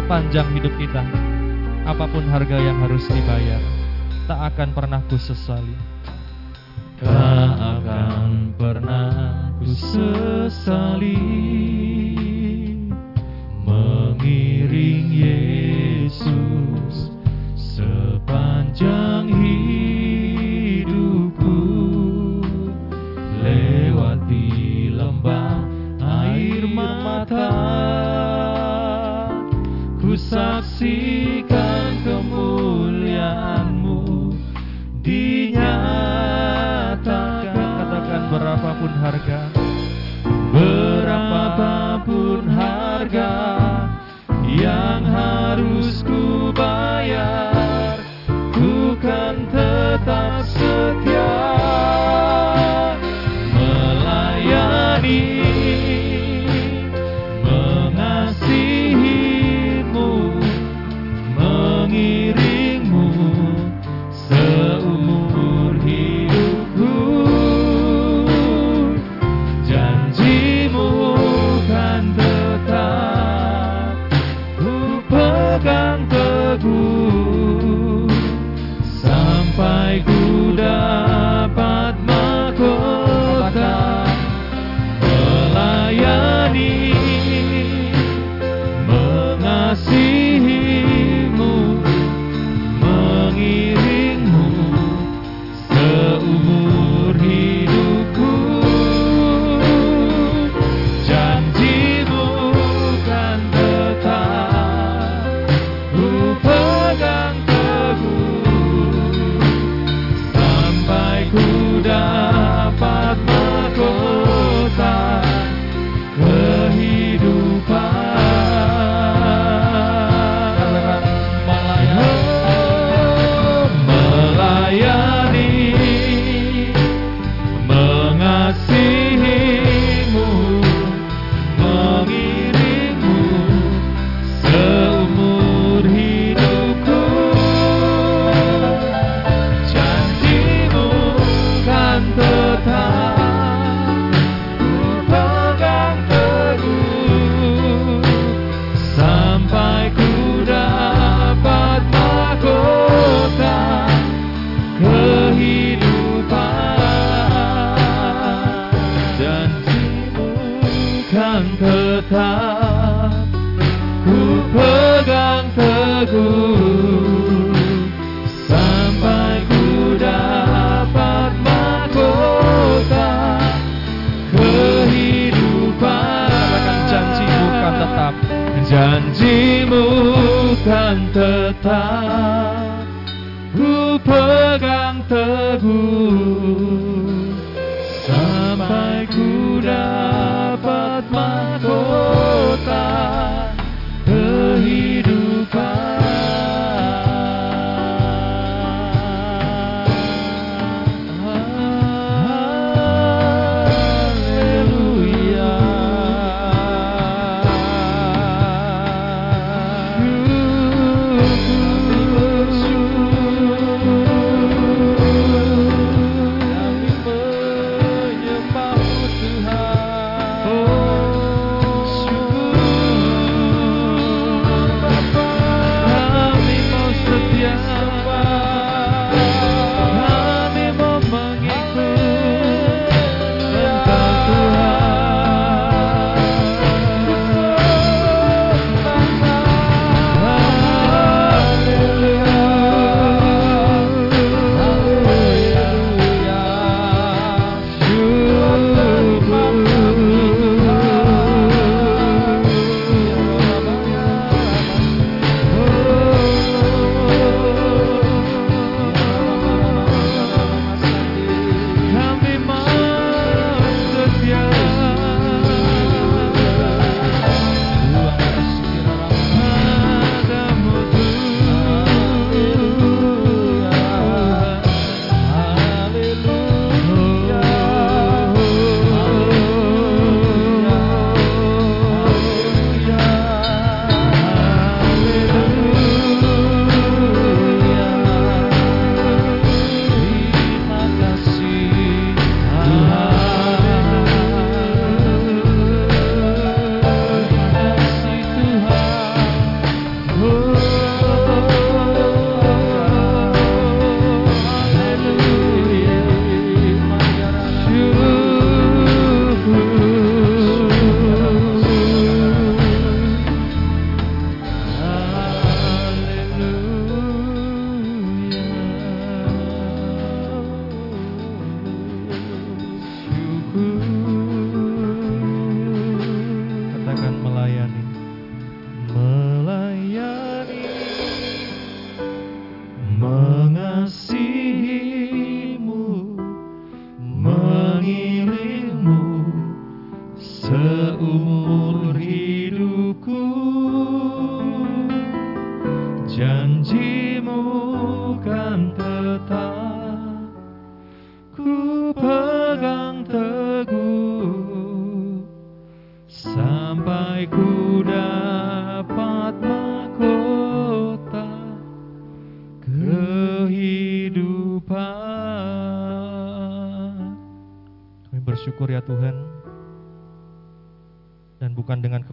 sepanjang 0.09 0.49
hidup 0.57 0.73
kita. 0.81 1.05
Apa 1.85 2.09
pun 2.09 2.25
harga 2.33 2.57
yang 2.57 2.81
harus 2.81 3.05
dibayar, 3.13 3.61
tak 4.25 4.41
akan 4.57 4.73
pernah 4.73 5.05
ku 5.05 5.21
sesali. 5.21 5.77
Tak 6.97 7.53
akan 7.61 8.57
pernah 8.57 9.53
ku 9.61 9.69
sesali 9.69 11.21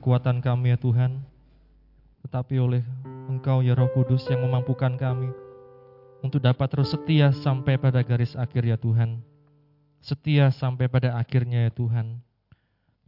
kekuatan 0.05 0.37
kami 0.37 0.75
ya 0.75 0.77
Tuhan, 0.77 1.23
tetapi 2.21 2.61
oleh 2.61 2.85
Engkau 3.25 3.65
ya 3.65 3.73
Roh 3.73 3.89
Kudus 3.89 4.27
yang 4.29 4.45
memampukan 4.45 4.93
kami 4.99 5.33
untuk 6.21 6.43
dapat 6.43 6.69
terus 6.69 6.93
setia 6.93 7.33
sampai 7.33 7.79
pada 7.81 8.05
garis 8.05 8.37
akhir 8.37 8.69
ya 8.69 8.77
Tuhan. 8.77 9.23
Setia 9.97 10.53
sampai 10.53 10.85
pada 10.85 11.17
akhirnya 11.17 11.65
ya 11.65 11.71
Tuhan. 11.73 12.21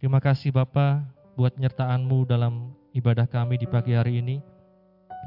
Terima 0.02 0.18
kasih 0.18 0.50
Bapa 0.50 1.06
buat 1.38 1.54
penyertaan-Mu 1.54 2.26
dalam 2.26 2.74
ibadah 2.98 3.30
kami 3.30 3.62
di 3.62 3.70
pagi 3.70 3.94
hari 3.94 4.18
ini. 4.18 4.42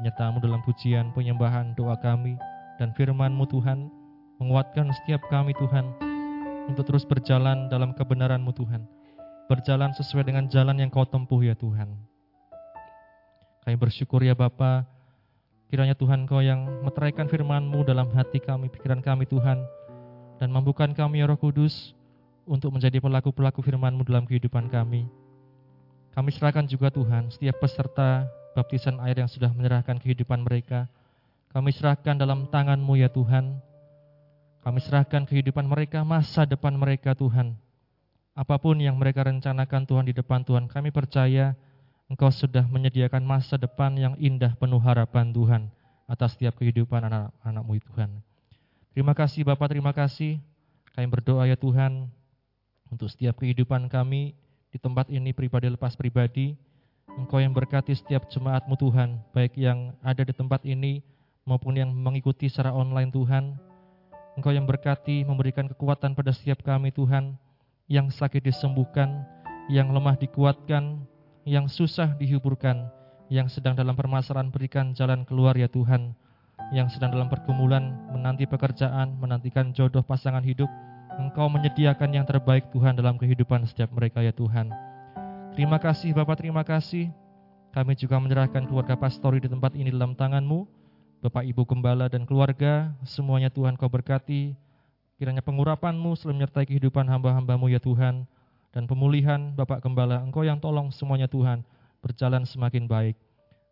Penyertaan-Mu 0.01 0.43
dalam 0.43 0.59
pujian, 0.67 1.15
penyembahan, 1.15 1.71
doa 1.79 1.95
kami, 1.95 2.35
dan 2.75 2.91
firman-Mu 2.99 3.47
Tuhan, 3.47 3.87
menguatkan 4.43 4.91
setiap 4.91 5.23
kami 5.31 5.55
Tuhan, 5.55 6.10
untuk 6.71 6.87
terus 6.87 7.03
berjalan 7.03 7.67
dalam 7.67 7.91
kebenaran-Mu 7.91 8.55
Tuhan 8.55 8.87
berjalan 9.51 9.91
sesuai 9.91 10.23
dengan 10.23 10.47
jalan 10.47 10.79
yang 10.79 10.87
kau 10.87 11.03
tempuh 11.03 11.43
ya 11.43 11.51
Tuhan. 11.59 11.91
Kami 13.67 13.75
bersyukur 13.75 14.23
ya 14.23 14.31
Bapa, 14.31 14.87
kiranya 15.67 15.91
Tuhan 15.91 16.23
kau 16.23 16.39
yang 16.39 16.63
meteraikan 16.87 17.27
firman-Mu 17.27 17.83
dalam 17.83 18.07
hati 18.15 18.39
kami, 18.39 18.71
pikiran 18.71 19.03
kami 19.03 19.27
Tuhan, 19.27 19.59
dan 20.39 20.49
mampukan 20.55 20.95
kami 20.95 21.19
ya 21.19 21.27
Roh 21.27 21.35
Kudus 21.35 21.91
untuk 22.47 22.71
menjadi 22.71 23.03
pelaku-pelaku 23.03 23.59
firman-Mu 23.59 24.07
dalam 24.07 24.23
kehidupan 24.23 24.71
kami. 24.71 25.11
Kami 26.15 26.29
serahkan 26.31 26.63
juga 26.63 26.87
Tuhan 26.87 27.27
setiap 27.35 27.59
peserta 27.59 28.31
baptisan 28.55 29.03
air 29.03 29.19
yang 29.19 29.27
sudah 29.27 29.51
menyerahkan 29.51 29.99
kehidupan 29.99 30.47
mereka. 30.47 30.87
Kami 31.51 31.75
serahkan 31.75 32.15
dalam 32.15 32.47
tangan-Mu 32.47 32.95
ya 32.95 33.11
Tuhan. 33.11 33.59
Kami 34.61 34.77
serahkan 34.77 35.25
kehidupan 35.25 35.65
mereka, 35.65 36.05
masa 36.05 36.45
depan 36.45 36.77
mereka 36.77 37.17
Tuhan. 37.17 37.57
Apa 38.37 38.61
pun 38.61 38.77
yang 38.77 38.93
mereka 38.93 39.25
rencanakan 39.25 39.89
Tuhan 39.89 40.05
di 40.05 40.13
depan 40.13 40.45
Tuhan, 40.45 40.69
kami 40.69 40.93
percaya 40.93 41.57
Engkau 42.11 42.27
sudah 42.27 42.67
menyediakan 42.67 43.23
masa 43.23 43.55
depan 43.55 43.95
yang 43.95 44.19
indah 44.19 44.51
penuh 44.59 44.83
harapan 44.83 45.31
Tuhan 45.31 45.71
atas 46.11 46.35
setiap 46.35 46.59
kehidupan 46.59 47.07
anak-anakmu 47.07 47.79
Tuhan. 47.87 48.19
Terima 48.91 49.15
kasih 49.15 49.47
Bapak, 49.47 49.71
terima 49.71 49.95
kasih. 49.95 50.43
Kami 50.91 51.07
berdoa 51.07 51.47
ya 51.47 51.55
Tuhan 51.55 52.11
untuk 52.91 53.07
setiap 53.07 53.39
kehidupan 53.39 53.87
kami 53.87 54.35
di 54.69 54.77
tempat 54.77 55.07
ini 55.07 55.31
pribadi 55.31 55.71
lepas 55.71 55.95
pribadi. 55.95 56.51
Engkau 57.15 57.39
yang 57.39 57.55
berkati 57.55 57.95
setiap 57.95 58.27
jemaatmu 58.27 58.75
Tuhan, 58.75 59.15
baik 59.31 59.55
yang 59.55 59.95
ada 60.03 60.27
di 60.27 60.35
tempat 60.35 60.67
ini 60.67 60.99
maupun 61.47 61.79
yang 61.79 61.95
mengikuti 61.95 62.51
secara 62.51 62.75
online 62.75 63.07
Tuhan. 63.07 63.70
Engkau 64.39 64.55
yang 64.55 64.63
berkati 64.63 65.27
memberikan 65.27 65.67
kekuatan 65.67 66.15
pada 66.15 66.31
setiap 66.31 66.63
kami 66.63 66.95
Tuhan, 66.95 67.35
yang 67.91 68.07
sakit 68.07 68.39
disembuhkan, 68.39 69.27
yang 69.67 69.91
lemah 69.91 70.15
dikuatkan, 70.15 71.03
yang 71.43 71.67
susah 71.67 72.15
dihiburkan, 72.15 72.87
yang 73.27 73.51
sedang 73.51 73.75
dalam 73.75 73.95
permasalahan 73.95 74.47
berikan 74.47 74.95
jalan 74.95 75.27
keluar 75.27 75.55
ya 75.59 75.67
Tuhan, 75.67 76.15
yang 76.71 76.87
sedang 76.87 77.11
dalam 77.11 77.27
pergumulan 77.27 77.91
menanti 78.11 78.47
pekerjaan, 78.47 79.19
menantikan 79.19 79.75
jodoh 79.75 80.03
pasangan 80.03 80.43
hidup, 80.43 80.71
Engkau 81.19 81.51
menyediakan 81.51 82.15
yang 82.15 82.23
terbaik 82.23 82.71
Tuhan 82.71 82.95
dalam 82.95 83.19
kehidupan 83.19 83.67
setiap 83.67 83.91
mereka 83.91 84.23
ya 84.23 84.31
Tuhan. 84.31 84.71
Terima 85.51 85.75
kasih 85.75 86.15
Bapak, 86.15 86.39
terima 86.39 86.63
kasih. 86.63 87.11
Kami 87.75 87.99
juga 87.99 88.15
menyerahkan 88.19 88.63
keluarga 88.63 88.95
pastori 88.95 89.43
di 89.43 89.51
tempat 89.51 89.75
ini 89.75 89.91
dalam 89.91 90.15
tangan-Mu. 90.15 90.80
Bapak 91.21 91.45
Ibu 91.45 91.69
Gembala 91.69 92.09
dan 92.09 92.25
keluarga, 92.25 92.97
semuanya 93.05 93.53
Tuhan 93.53 93.77
Kau 93.77 93.85
berkati. 93.85 94.57
Kiranya 95.21 95.45
pengurapan-Mu 95.45 96.17
selalu 96.17 96.41
menyertai 96.41 96.65
kehidupan 96.65 97.05
hamba-hamba-Mu 97.05 97.69
ya 97.69 97.77
Tuhan. 97.77 98.25
Dan 98.73 98.89
pemulihan 98.89 99.53
Bapak 99.53 99.85
Gembala, 99.85 100.17
Engkau 100.25 100.41
yang 100.41 100.57
tolong 100.57 100.89
semuanya 100.89 101.29
Tuhan, 101.29 101.61
berjalan 102.01 102.41
semakin 102.41 102.89
baik. 102.89 103.13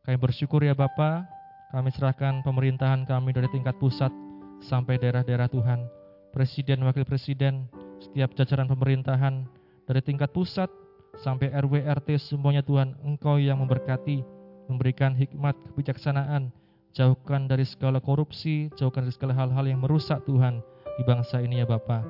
Kami 0.06 0.18
bersyukur 0.22 0.62
ya 0.62 0.78
Bapak, 0.78 1.26
kami 1.74 1.90
serahkan 1.90 2.46
pemerintahan 2.46 3.10
kami 3.10 3.34
dari 3.34 3.50
tingkat 3.50 3.74
pusat 3.82 4.14
sampai 4.62 5.02
daerah-daerah 5.02 5.50
Tuhan. 5.50 5.90
Presiden, 6.30 6.86
Wakil 6.86 7.02
Presiden, 7.02 7.66
setiap 7.98 8.38
jajaran 8.38 8.70
pemerintahan 8.70 9.50
dari 9.90 10.06
tingkat 10.06 10.30
pusat 10.30 10.70
sampai 11.18 11.50
RW 11.50 11.82
RT 11.82 12.30
semuanya 12.30 12.62
Tuhan 12.62 12.94
Engkau 13.02 13.42
yang 13.42 13.58
memberkati 13.58 14.22
memberikan 14.70 15.18
hikmat 15.18 15.58
kebijaksanaan 15.74 16.54
jauhkan 16.96 17.46
dari 17.46 17.64
segala 17.66 18.02
korupsi 18.02 18.74
jauhkan 18.76 19.06
dari 19.06 19.14
segala 19.14 19.38
hal-hal 19.38 19.66
yang 19.66 19.82
merusak 19.82 20.26
Tuhan 20.26 20.62
di 20.98 21.04
bangsa 21.06 21.40
ini 21.40 21.62
ya 21.62 21.68
Bapa. 21.70 22.02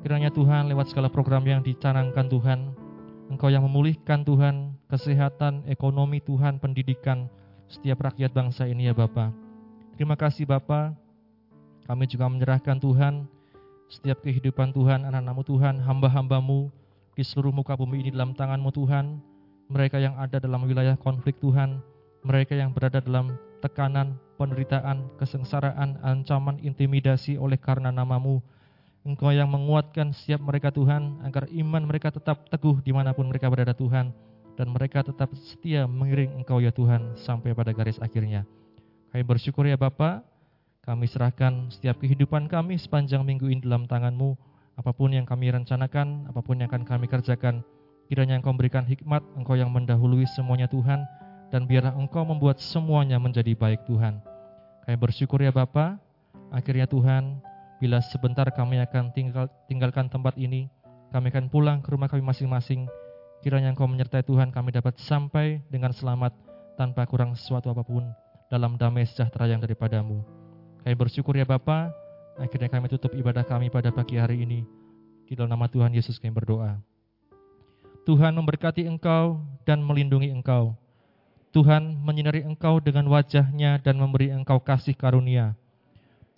Kiranya 0.00 0.32
Tuhan 0.32 0.68
lewat 0.72 0.92
segala 0.92 1.12
program 1.12 1.44
yang 1.44 1.60
dicanangkan 1.60 2.26
Tuhan 2.28 2.60
Engkau 3.30 3.46
yang 3.46 3.62
memulihkan 3.62 4.26
Tuhan 4.26 4.74
kesehatan 4.90 5.62
ekonomi 5.70 6.18
Tuhan 6.18 6.58
pendidikan 6.58 7.30
setiap 7.70 8.02
rakyat 8.02 8.34
bangsa 8.34 8.66
ini 8.66 8.90
ya 8.90 8.94
Bapa. 8.94 9.30
Terima 9.94 10.18
kasih 10.18 10.50
Bapa. 10.50 10.90
Kami 11.86 12.10
juga 12.10 12.26
menyerahkan 12.26 12.82
Tuhan 12.82 13.30
setiap 13.86 14.26
kehidupan 14.26 14.74
Tuhan 14.74 15.06
anak-anakmu 15.06 15.46
Tuhan 15.46 15.78
hamba-hambamu 15.78 16.74
di 17.14 17.22
seluruh 17.22 17.54
muka 17.54 17.78
bumi 17.78 18.02
ini 18.02 18.10
dalam 18.10 18.34
tanganmu 18.34 18.74
Tuhan. 18.74 19.22
Mereka 19.70 20.02
yang 20.02 20.18
ada 20.18 20.42
dalam 20.42 20.66
wilayah 20.66 20.98
konflik 20.98 21.38
Tuhan, 21.38 21.78
mereka 22.26 22.58
yang 22.58 22.74
berada 22.74 22.98
dalam 22.98 23.38
tekanan, 23.60 24.16
penderitaan, 24.40 25.12
kesengsaraan, 25.20 26.00
ancaman, 26.00 26.56
intimidasi 26.64 27.36
oleh 27.36 27.60
karena 27.60 27.92
namamu. 27.92 28.40
Engkau 29.00 29.32
yang 29.32 29.48
menguatkan 29.48 30.12
setiap 30.12 30.44
mereka 30.44 30.72
Tuhan, 30.72 31.20
agar 31.24 31.48
iman 31.48 31.84
mereka 31.84 32.12
tetap 32.12 32.48
teguh 32.48 32.80
di 32.84 32.92
mana 32.92 33.16
pun 33.16 33.28
mereka 33.28 33.48
berada 33.48 33.72
Tuhan. 33.72 34.12
Dan 34.56 34.76
mereka 34.76 35.00
tetap 35.00 35.32
setia 35.36 35.88
mengiring 35.88 36.36
Engkau 36.36 36.60
ya 36.60 36.68
Tuhan 36.68 37.16
sampai 37.16 37.56
pada 37.56 37.72
garis 37.72 37.96
akhirnya. 37.96 38.44
Kami 39.08 39.24
bersyukur 39.24 39.64
ya 39.64 39.80
Bapak, 39.80 40.20
kami 40.84 41.08
serahkan 41.08 41.72
setiap 41.72 42.00
kehidupan 42.00 42.48
kami 42.48 42.76
sepanjang 42.76 43.24
minggu 43.24 43.48
ini 43.48 43.64
dalam 43.64 43.88
tanganmu. 43.88 44.36
Apa 44.76 44.96
pun 44.96 45.12
yang 45.12 45.28
kami 45.28 45.52
rencanakan, 45.52 46.28
apa 46.28 46.40
pun 46.40 46.60
yang 46.60 46.68
akan 46.68 46.84
kami 46.88 47.08
kerjakan, 47.08 47.64
kiranya 48.08 48.36
Engkau 48.36 48.52
memberikan 48.52 48.84
hikmat, 48.84 49.20
Engkau 49.36 49.56
yang 49.56 49.68
mendahului 49.72 50.24
semuanya 50.28 50.68
Tuhan, 50.68 51.04
dan 51.50 51.66
biarlah 51.66 51.94
Engkau 51.98 52.22
membuat 52.22 52.62
semuanya 52.62 53.18
menjadi 53.18 53.52
baik 53.54 53.84
Tuhan. 53.86 54.22
Kami 54.86 54.96
bersyukur 54.96 55.42
ya 55.42 55.50
Bapa. 55.50 55.98
Akhirnya 56.50 56.86
Tuhan, 56.86 57.38
bila 57.78 58.02
sebentar 58.02 58.46
kami 58.50 58.82
akan 58.82 59.14
tinggal, 59.14 59.46
tinggalkan 59.70 60.10
tempat 60.10 60.34
ini, 60.34 60.66
kami 61.14 61.30
akan 61.30 61.46
pulang 61.46 61.78
ke 61.82 61.94
rumah 61.94 62.10
kami 62.10 62.22
masing-masing. 62.22 62.90
Kiranya 63.42 63.70
Engkau 63.70 63.86
menyertai 63.86 64.26
Tuhan, 64.26 64.50
kami 64.50 64.74
dapat 64.74 64.98
sampai 64.98 65.62
dengan 65.70 65.94
selamat 65.94 66.34
tanpa 66.74 67.06
kurang 67.06 67.38
sesuatu 67.38 67.70
apa 67.70 67.86
pun 67.86 68.08
dalam 68.50 68.74
damai 68.74 69.06
sejahtera 69.06 69.46
yang 69.46 69.62
daripadamu. 69.62 70.22
Kami 70.82 70.94
bersyukur 70.96 71.38
ya 71.38 71.46
Bapak, 71.46 71.92
Akhirnya 72.40 72.72
kami 72.72 72.88
tutup 72.88 73.12
ibadah 73.12 73.44
kami 73.44 73.68
pada 73.68 73.92
pagi 73.92 74.16
hari 74.16 74.48
ini. 74.48 74.64
Di 75.28 75.36
dalam 75.36 75.52
nama 75.52 75.68
Tuhan 75.68 75.92
Yesus 75.92 76.16
kami 76.16 76.32
berdoa. 76.32 76.80
Tuhan 78.08 78.32
memberkati 78.32 78.88
engkau 78.88 79.44
dan 79.68 79.84
melindungi 79.84 80.32
engkau. 80.32 80.72
Tuhan 81.50 81.98
menyinari 82.06 82.46
engkau 82.46 82.78
dengan 82.78 83.10
wajahnya 83.10 83.82
dan 83.82 83.98
memberi 83.98 84.30
engkau 84.30 84.62
kasih 84.62 84.94
karunia. 84.94 85.58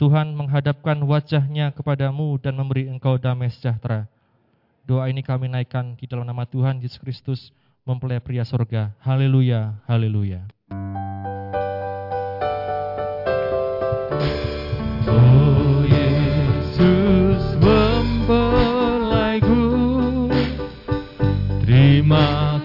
Tuhan 0.01 0.33
menghadapkan 0.33 0.97
wajahnya 1.05 1.69
kepadamu 1.77 2.41
dan 2.41 2.57
memberi 2.57 2.89
engkau 2.89 3.21
damai 3.21 3.53
sejahtera. 3.53 4.09
Doa 4.89 5.13
ini 5.13 5.21
kami 5.21 5.53
naikkan 5.53 6.01
di 6.01 6.09
dalam 6.09 6.25
nama 6.25 6.49
Tuhan 6.49 6.81
Yesus 6.81 6.97
Kristus, 6.97 7.53
mempelai 7.85 8.25
pria 8.25 8.43
surga. 8.43 8.97
Haleluya, 9.05 9.85
haleluya. 9.85 10.49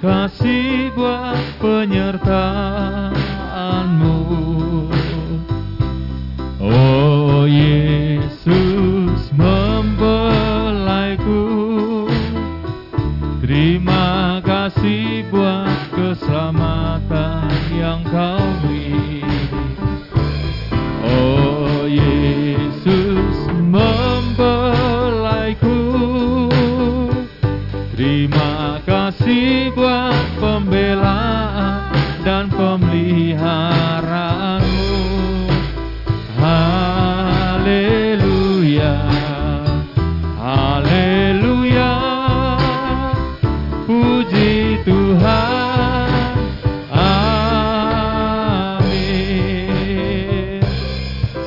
Kasih 0.02 0.94
buat 0.94 1.42
penyertaanmu. 1.58 2.46
Oh 6.62 7.50
Yesus 7.50 9.22
membelaiku. 9.34 10.06
Terima 13.42 14.38
kasih 14.46 15.26
buat 15.34 15.80
keselamatan 15.96 17.50
yang 17.74 18.06
kau 18.06 18.44
beri 18.62 18.77
dan 32.28 32.52
pemeliharaanmu. 32.52 35.48
Haleluya, 36.36 37.80
haleluya, 40.36 41.96
puji 43.88 44.84
Tuhan. 44.84 46.36
Amin. 46.92 47.88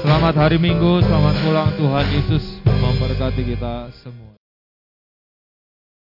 Selamat 0.00 0.32
hari 0.32 0.56
Minggu, 0.56 1.04
selamat 1.04 1.36
pulang 1.44 1.68
Tuhan 1.76 2.08
Yesus 2.08 2.56
memberkati 2.64 3.44
kita 3.44 3.92
semua. 4.00 4.29